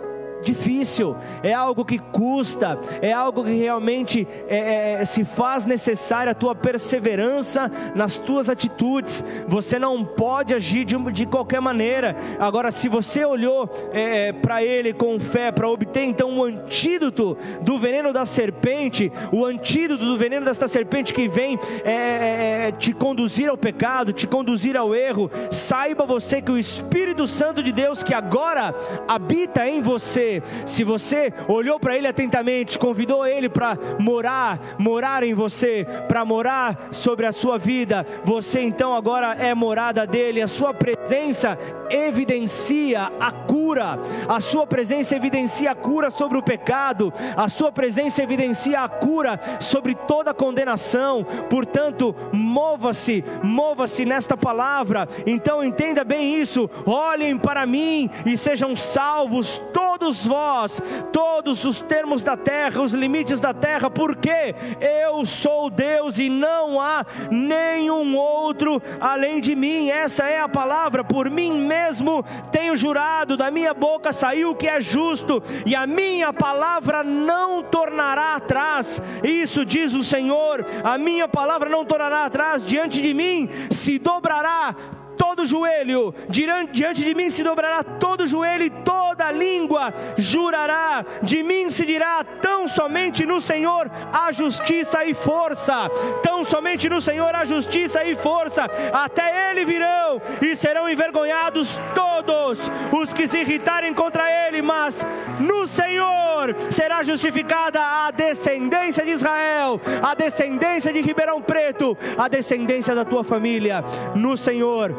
[0.46, 6.36] difícil, é algo que custa, é algo que realmente é, é, se faz necessária a
[6.36, 9.24] tua perseverança nas tuas atitudes.
[9.48, 12.16] Você não pode agir de, de qualquer maneira.
[12.39, 17.38] Agora, se você olhou é, é para Ele com fé para obter então o antídoto
[17.62, 22.93] do veneno da serpente, o antídoto do veneno desta serpente que vem é, é, te
[22.93, 28.04] conduzir ao pecado, te conduzir ao erro, saiba você que o Espírito Santo de Deus
[28.04, 28.74] que agora
[29.08, 30.35] habita em você
[30.66, 36.90] Se você olhou para Ele atentamente, convidou Ele para morar, morar em você, para morar
[36.92, 40.42] sobre a sua vida, você então agora é morada dele.
[40.42, 41.58] A sua presença
[41.90, 48.24] evidencia a cura, a sua presença evidencia a cura sobre o pecado, a sua presença
[48.24, 51.24] evidencia a cura sobre toda condenação.
[51.50, 55.08] Portanto, mova-se, mova-se nesta palavra.
[55.26, 56.70] Então entenda bem isso.
[56.86, 63.40] Olhem para mim e sejam salvos todos vós, todos os termos da terra, os limites
[63.40, 69.90] da terra, porque eu sou Deus e não há nenhum outro além de mim.
[69.90, 71.04] Essa é a palavra.
[71.04, 75.86] Por mim mesmo tenho jurado, da minha boca saiu o que é justo, e a
[75.88, 79.02] minha palavra não tornará atrás.
[79.24, 84.76] Isso diz o Senhor: a minha palavra não tornará atrás diante de mim, se dobrará
[85.18, 91.70] todo joelho, diante de mim se dobrará todo joelho e toda língua jurará, de mim
[91.70, 95.89] se dirá: tão somente no Senhor há justiça e força,
[96.22, 102.72] tão somente no Senhor há justiça e força, até Ele virão e serão envergonhados todos
[102.91, 105.05] os que se irritarem contra Ele, mas
[105.39, 112.93] no Senhor será justificada a descendência de Israel, a descendência de Ribeirão Preto, a descendência
[112.95, 113.84] da tua família,
[114.16, 114.93] no Senhor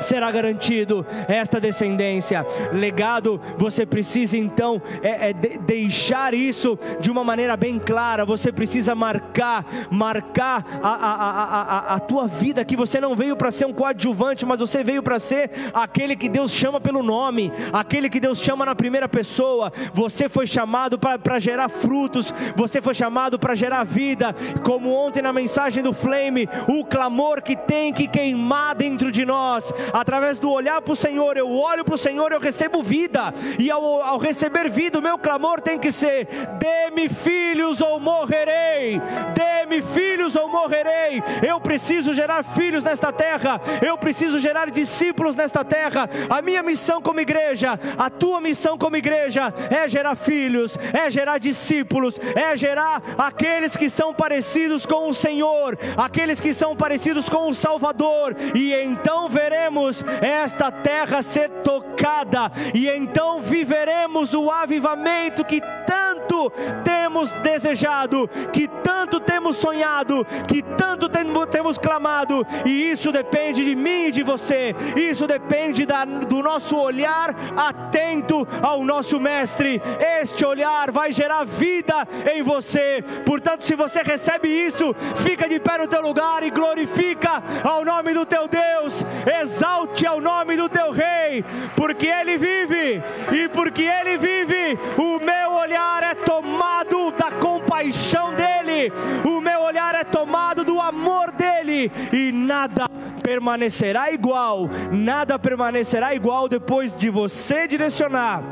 [0.00, 2.44] será garantido esta descendência.
[2.72, 8.24] Legado, você precisa então é, é, de, deixar isso de uma maneira bem clara.
[8.24, 12.64] Você precisa marcar, marcar a, a, a, a, a tua vida.
[12.64, 16.28] Que você não veio para ser um coadjuvante, mas você veio para ser aquele que
[16.28, 19.72] Deus chama pelo nome, aquele que Deus chama na primeira pessoa.
[19.92, 24.34] Você foi chamado para gerar frutos, você foi chamado para gerar vida.
[24.62, 29.72] Como ontem na mensagem do Flame, o clamor que tem que queimar dentro de nós
[29.92, 33.70] através do olhar para o Senhor, eu olho para o Senhor, eu recebo vida, e
[33.70, 36.26] ao, ao receber vida, o meu clamor tem que ser:
[36.58, 39.00] dê-me filhos ou morrerei,
[39.34, 41.22] dê-me filhos ou morrerei.
[41.46, 46.08] Eu preciso gerar filhos nesta terra, eu preciso gerar discípulos nesta terra.
[46.28, 51.38] A minha missão como igreja, a tua missão como igreja é gerar filhos, é gerar
[51.38, 57.48] discípulos, é gerar aqueles que são parecidos com o Senhor, aqueles que são parecidos com
[57.48, 65.44] o Salvador, e então veremos veremos esta terra ser tocada, e então viveremos o avivamento
[65.44, 66.50] que tanto
[66.84, 71.08] temos desejado, que tanto temos sonhado, que tanto
[71.50, 76.76] temos clamado, e isso depende de mim e de você, isso depende da, do nosso
[76.76, 79.80] olhar atento ao nosso Mestre.
[80.20, 85.78] Este olhar vai gerar vida em você, portanto, se você recebe isso, fica de pé
[85.78, 89.04] no teu lugar e glorifica ao nome do teu Deus,
[89.40, 91.44] exalta exalte ao nome do teu rei,
[91.76, 93.02] porque ele vive,
[93.32, 98.92] e porque ele vive, o meu olhar é tomado da compaixão dele,
[99.24, 102.88] o meu olhar é tomado do amor dele, e nada
[103.22, 108.42] permanecerá igual, nada permanecerá igual depois de você direcionar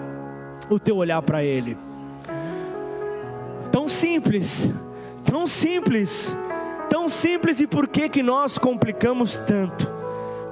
[0.69, 1.79] o teu olhar para ele.
[3.73, 4.71] Tão simples,
[5.25, 6.35] tão simples,
[6.91, 9.96] tão simples e por que que nós complicamos tanto?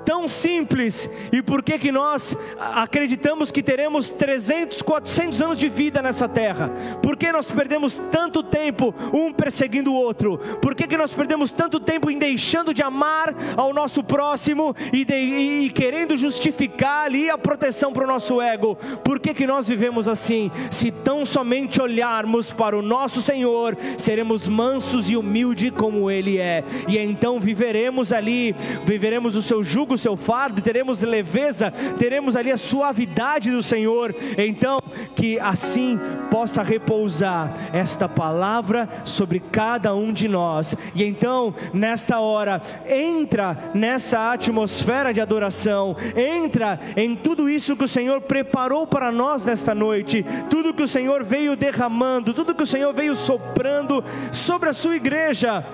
[0.04, 6.02] Tão simples e por que que nós acreditamos que teremos 300, 400 anos de vida
[6.02, 6.70] nessa terra?
[7.02, 10.38] Por que nós perdemos tanto tempo um perseguindo o outro?
[10.60, 15.04] Por que que nós perdemos tanto tempo em deixando de amar ao nosso próximo e,
[15.04, 18.76] de, e querendo justificar ali a proteção para o nosso ego?
[19.02, 20.50] Por que que nós vivemos assim?
[20.70, 26.64] Se tão somente olharmos para o nosso Senhor, seremos mansos e humildes como Ele é,
[26.88, 32.52] e então viveremos ali, viveremos o seu jugo o seu fardo, teremos leveza, teremos ali
[32.52, 34.14] a suavidade do Senhor.
[34.36, 34.78] Então,
[35.14, 35.98] que assim
[36.30, 40.76] possa repousar esta palavra sobre cada um de nós.
[40.94, 47.88] E então, nesta hora, entra nessa atmosfera de adoração, entra em tudo isso que o
[47.88, 52.66] Senhor preparou para nós nesta noite, tudo que o Senhor veio derramando, tudo que o
[52.66, 55.64] Senhor veio soprando sobre a sua igreja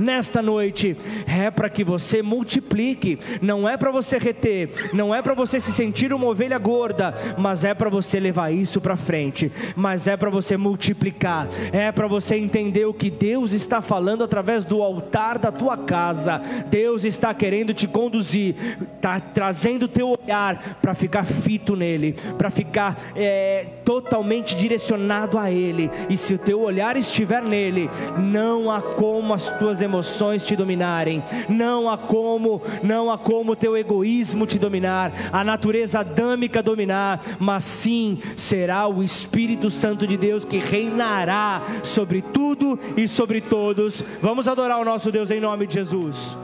[0.00, 0.96] nesta noite
[1.26, 5.72] é para que você multiplique, não é para você reter, não é para você se
[5.72, 10.30] sentir uma ovelha gorda, mas é para você levar isso para frente, mas é para
[10.30, 15.52] você multiplicar, é para você entender o que Deus está falando através do altar da
[15.52, 16.40] tua casa.
[16.68, 18.54] Deus está querendo te conduzir,
[18.96, 25.90] está trazendo teu olhar para ficar fito nele, para ficar é, totalmente direcionado a Ele.
[26.08, 30.54] E se o teu olhar estiver nele, não há como as tuas emoções emoções te
[30.54, 31.22] dominarem.
[31.48, 37.64] Não há como, não há como teu egoísmo te dominar, a natureza adâmica dominar, mas
[37.64, 44.02] sim será o Espírito Santo de Deus que reinará sobre tudo e sobre todos.
[44.22, 46.38] Vamos adorar o nosso Deus em nome de Jesus.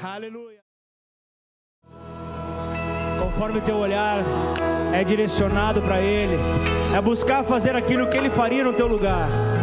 [0.00, 0.58] Aleluia.
[3.18, 4.22] Conforme teu olhar
[4.92, 6.36] é direcionado para Ele,
[6.96, 9.57] é buscar fazer aquilo que Ele faria no teu lugar.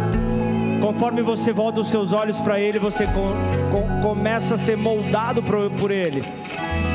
[0.86, 3.32] Conforme você volta os seus olhos para Ele, você com,
[3.72, 6.22] com, começa a ser moldado por, por Ele.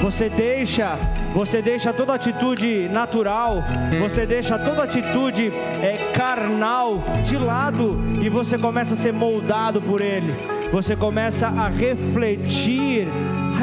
[0.01, 0.95] Você deixa,
[1.33, 3.61] você deixa toda atitude natural,
[3.99, 9.99] você deixa toda atitude é, carnal de lado e você começa a ser moldado por
[9.99, 10.33] Ele.
[10.71, 13.09] Você começa a refletir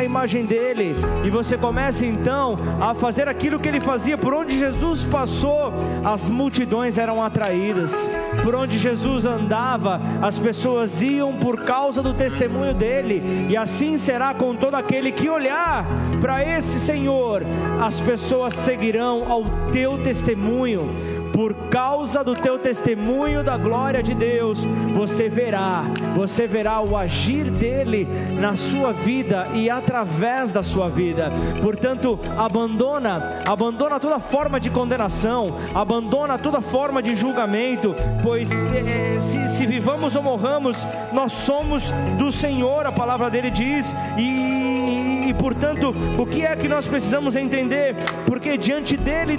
[0.01, 0.95] a imagem dele,
[1.25, 4.17] e você começa então a fazer aquilo que ele fazia.
[4.17, 5.73] Por onde Jesus passou,
[6.05, 8.09] as multidões eram atraídas,
[8.43, 14.35] por onde Jesus andava, as pessoas iam por causa do testemunho dele, e assim será
[14.35, 15.85] com todo aquele que olhar
[16.21, 17.43] para esse Senhor,
[17.81, 20.91] as pessoas seguirão ao teu testemunho
[21.39, 25.85] por causa do teu testemunho da glória de Deus, você verá,
[26.17, 28.09] você verá o agir dele
[28.41, 31.31] na sua vida e através da sua vida.
[31.63, 39.47] Portanto, abandona, abandona toda forma de condenação, abandona toda forma de julgamento, pois é, se,
[39.47, 45.95] se vivamos ou morramos, nós somos do Senhor, a palavra dele diz, e, e portanto,
[46.19, 47.95] o que é que nós precisamos entender?
[48.27, 49.39] Porque diante dele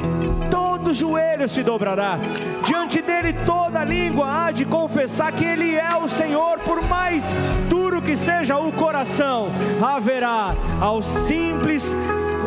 [0.80, 2.18] todo joelho se dobrará,
[2.66, 7.34] diante dele toda língua há de confessar que ele é o Senhor, por mais
[8.10, 9.50] que seja o coração,
[9.80, 11.96] haverá ao simples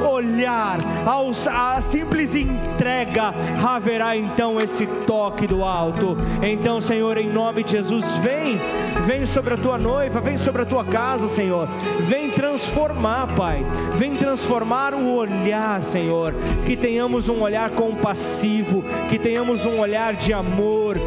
[0.04, 3.32] olhar, aos, a simples entrega,
[3.64, 6.16] haverá então esse toque do alto.
[6.42, 8.58] Então, Senhor, em nome de Jesus, vem,
[9.06, 11.68] vem sobre a tua noiva, vem sobre a tua casa, Senhor.
[12.08, 13.64] Vem transformar, Pai.
[13.94, 16.34] Vem transformar o olhar, Senhor.
[16.66, 20.98] Que tenhamos um olhar compassivo, que tenhamos um olhar de amor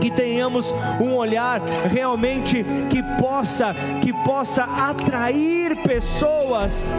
[0.00, 0.72] que tenhamos
[1.04, 6.92] um olhar realmente que possa que possa atrair pessoas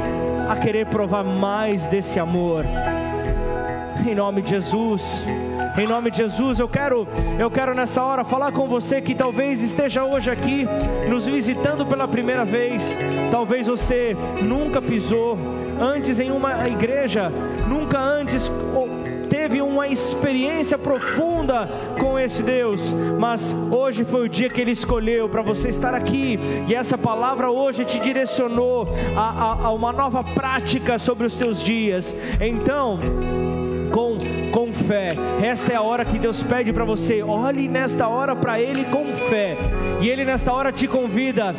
[0.50, 2.66] a querer provar mais desse amor.
[4.06, 5.26] Em nome de Jesus.
[5.78, 9.62] Em nome de Jesus, eu quero, eu quero nessa hora falar com você que talvez
[9.62, 10.68] esteja hoje aqui
[11.08, 13.30] nos visitando pela primeira vez.
[13.30, 15.38] Talvez você nunca pisou
[15.80, 17.32] antes em uma igreja,
[17.68, 18.50] nunca antes
[19.48, 25.30] teve uma experiência profunda com esse Deus, mas hoje foi o dia que Ele escolheu
[25.30, 26.38] para você estar aqui,
[26.68, 31.64] e essa palavra hoje te direcionou a, a, a uma nova prática sobre os teus
[31.64, 32.14] dias.
[32.42, 33.00] Então,
[33.88, 34.18] com,
[34.52, 35.10] com fé.
[35.42, 37.24] Esta é a hora que Deus pede para você.
[37.24, 39.58] Olhe nesta hora para Ele com fé.
[40.00, 41.56] E Ele nesta hora te convida,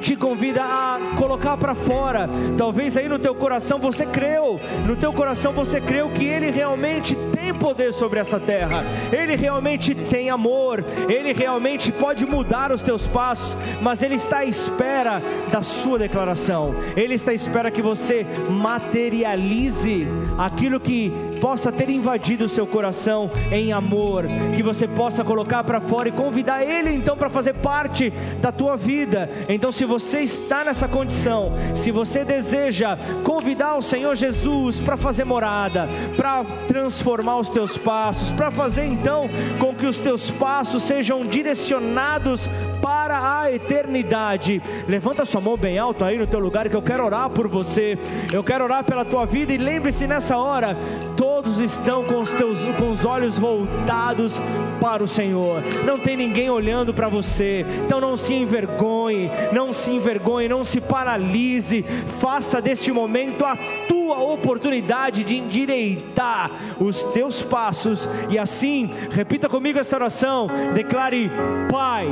[0.00, 2.28] te convida a colocar para fora.
[2.56, 7.14] Talvez aí no teu coração você creu, no teu coração você creu que Ele realmente
[7.32, 8.84] tem poder sobre esta terra.
[9.12, 10.84] Ele realmente tem amor.
[11.08, 15.20] Ele realmente pode mudar os teus passos, mas Ele está à espera
[15.50, 16.74] da sua declaração.
[16.96, 20.06] Ele está à espera que você materialize
[20.38, 21.12] aquilo que
[21.42, 26.12] possa ter invadido o seu coração em amor, que você possa colocar para fora e
[26.12, 29.28] convidar Ele então para fazer parte da tua vida.
[29.48, 35.24] Então, se você está nessa condição, se você deseja convidar o Senhor Jesus para fazer
[35.24, 39.28] morada, para transformar os teus passos, para fazer então
[39.58, 42.48] com que os teus passos sejam direcionados
[42.82, 44.60] para a eternidade.
[44.88, 47.96] Levanta sua mão bem alto aí no teu lugar que eu quero orar por você.
[48.34, 50.76] Eu quero orar pela tua vida e lembre-se nessa hora,
[51.16, 54.40] todos estão com os teus com os olhos voltados
[54.80, 55.62] para o Senhor.
[55.86, 57.64] Não tem ninguém olhando para você.
[57.84, 61.82] Então não se envergonhe, não se envergonhe, não se paralise.
[61.82, 63.56] Faça deste momento a
[63.86, 70.48] tua oportunidade de endireitar os teus passos e assim, repita comigo essa oração.
[70.74, 71.30] Declare:
[71.70, 72.08] Pai,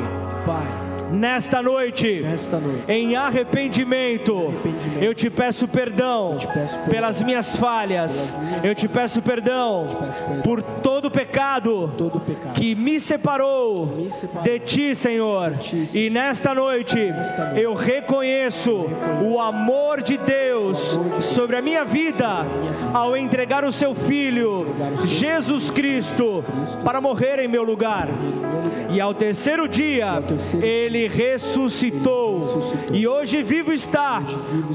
[0.47, 6.91] Pai Nesta noite, Nesta noite em arrependimento, arrependimento, eu te peço perdão, te peço perdão
[6.91, 11.93] pelas minhas falhas, pelas minhas eu te peço perdão, peço perdão por todo o pecado,
[11.97, 15.53] todo pecado que me separou, me separou de ti, Senhor.
[15.59, 16.07] ti, Senhor.
[16.07, 18.87] E nesta noite, Nesta noite eu reconheço
[19.23, 22.47] o amor de Deus amor de Deus sobre a minha vida
[22.93, 26.45] ao entregar o seu filho, o seu Jesus Cristo,
[26.85, 28.09] para morrer em meu lugar.
[28.09, 28.91] em meu lugar.
[28.91, 32.41] E ao terceiro dia, terceiro ele ressuscitou.
[32.41, 32.97] ressuscitou.
[32.97, 34.23] E hoje vivo está.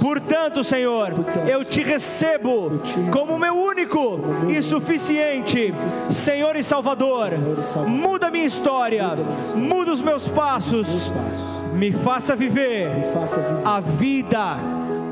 [0.02, 4.20] Portanto, Senhor, Portanto, eu te recebo te como meu único
[4.50, 5.74] e suficiente
[6.12, 7.30] Senhor e Salvador.
[7.32, 7.90] Senhor e Salvador.
[7.90, 9.68] Muda minha história, Muda minha história.
[9.68, 10.88] muda os meus passos.
[10.88, 11.74] Meus passos.
[11.74, 14.58] me faça viver, me faça viver a vida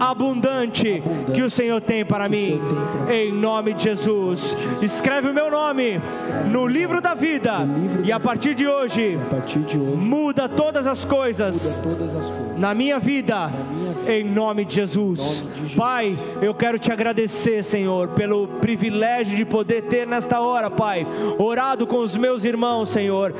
[0.10, 4.56] abundante, Abundante que o Senhor tem para mim, tem para em nome de Jesus.
[4.82, 6.01] Escreve o meu nome
[6.49, 10.49] no livro da vida, livro e a partir de hoje, a partir de hoje muda
[10.49, 12.60] todas as coisas muda todas as coisas.
[12.60, 14.12] na minha vida, minha vida.
[14.12, 15.20] em nome de Jesus.
[15.20, 15.76] Em nome de Jesus.
[15.76, 21.88] Pai, eu quero te agradecer, Senhor, pelo privilégio de poder ter nesta hora, Pai, orado
[21.88, 23.34] com os meus irmãos, Senhor.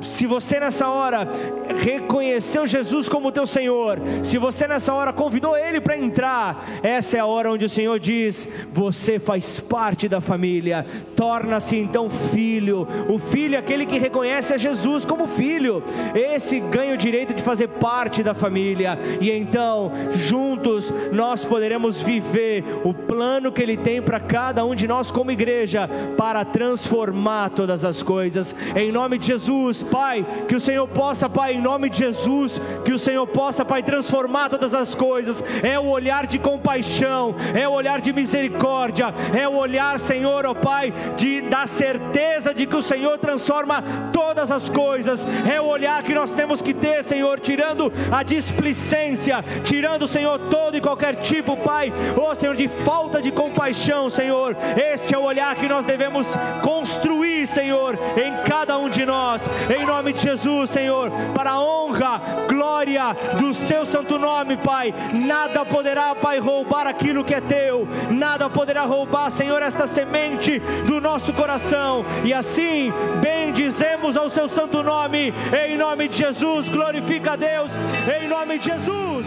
[0.00, 1.28] Se você nessa hora
[1.76, 7.20] reconheceu Jesus como teu Senhor, se você nessa hora convidou Ele para entrar, essa é
[7.20, 10.86] a hora onde o Senhor diz: Você faz parte da família,
[11.16, 12.86] torna-se então filho.
[13.08, 15.82] O filho é aquele que reconhece a Jesus como filho,
[16.14, 22.64] esse ganha o direito de fazer parte da família, e então, juntos, nós poderemos viver
[22.84, 27.84] o plano que Ele tem para cada um de nós como igreja, para transformar todas
[27.84, 29.87] as coisas, em nome de Jesus.
[29.90, 33.82] Pai, que o Senhor possa, Pai, em nome de Jesus, que o Senhor possa, Pai,
[33.82, 35.42] transformar todas as coisas.
[35.62, 40.54] É o olhar de compaixão, é o olhar de misericórdia, é o olhar, Senhor, ó
[40.54, 43.82] Pai, de da certeza de que o Senhor transforma
[44.12, 45.26] todas as coisas.
[45.48, 50.76] É o olhar que nós temos que ter, Senhor, tirando a displicência, tirando, Senhor, todo
[50.76, 54.56] e qualquer tipo, Pai, ó Senhor, de falta de compaixão, Senhor.
[54.76, 59.48] Este é o olhar que nós devemos construir, Senhor, em cada um de nós
[59.78, 64.92] em nome de Jesus, Senhor, para a honra, glória do seu santo nome, Pai.
[65.14, 71.00] Nada poderá, Pai, roubar aquilo que é teu, nada poderá roubar, Senhor, esta semente do
[71.00, 75.32] nosso coração, e assim bendizemos ao seu santo nome,
[75.66, 77.70] em nome de Jesus, glorifica a Deus,
[78.20, 79.26] em nome de Jesus.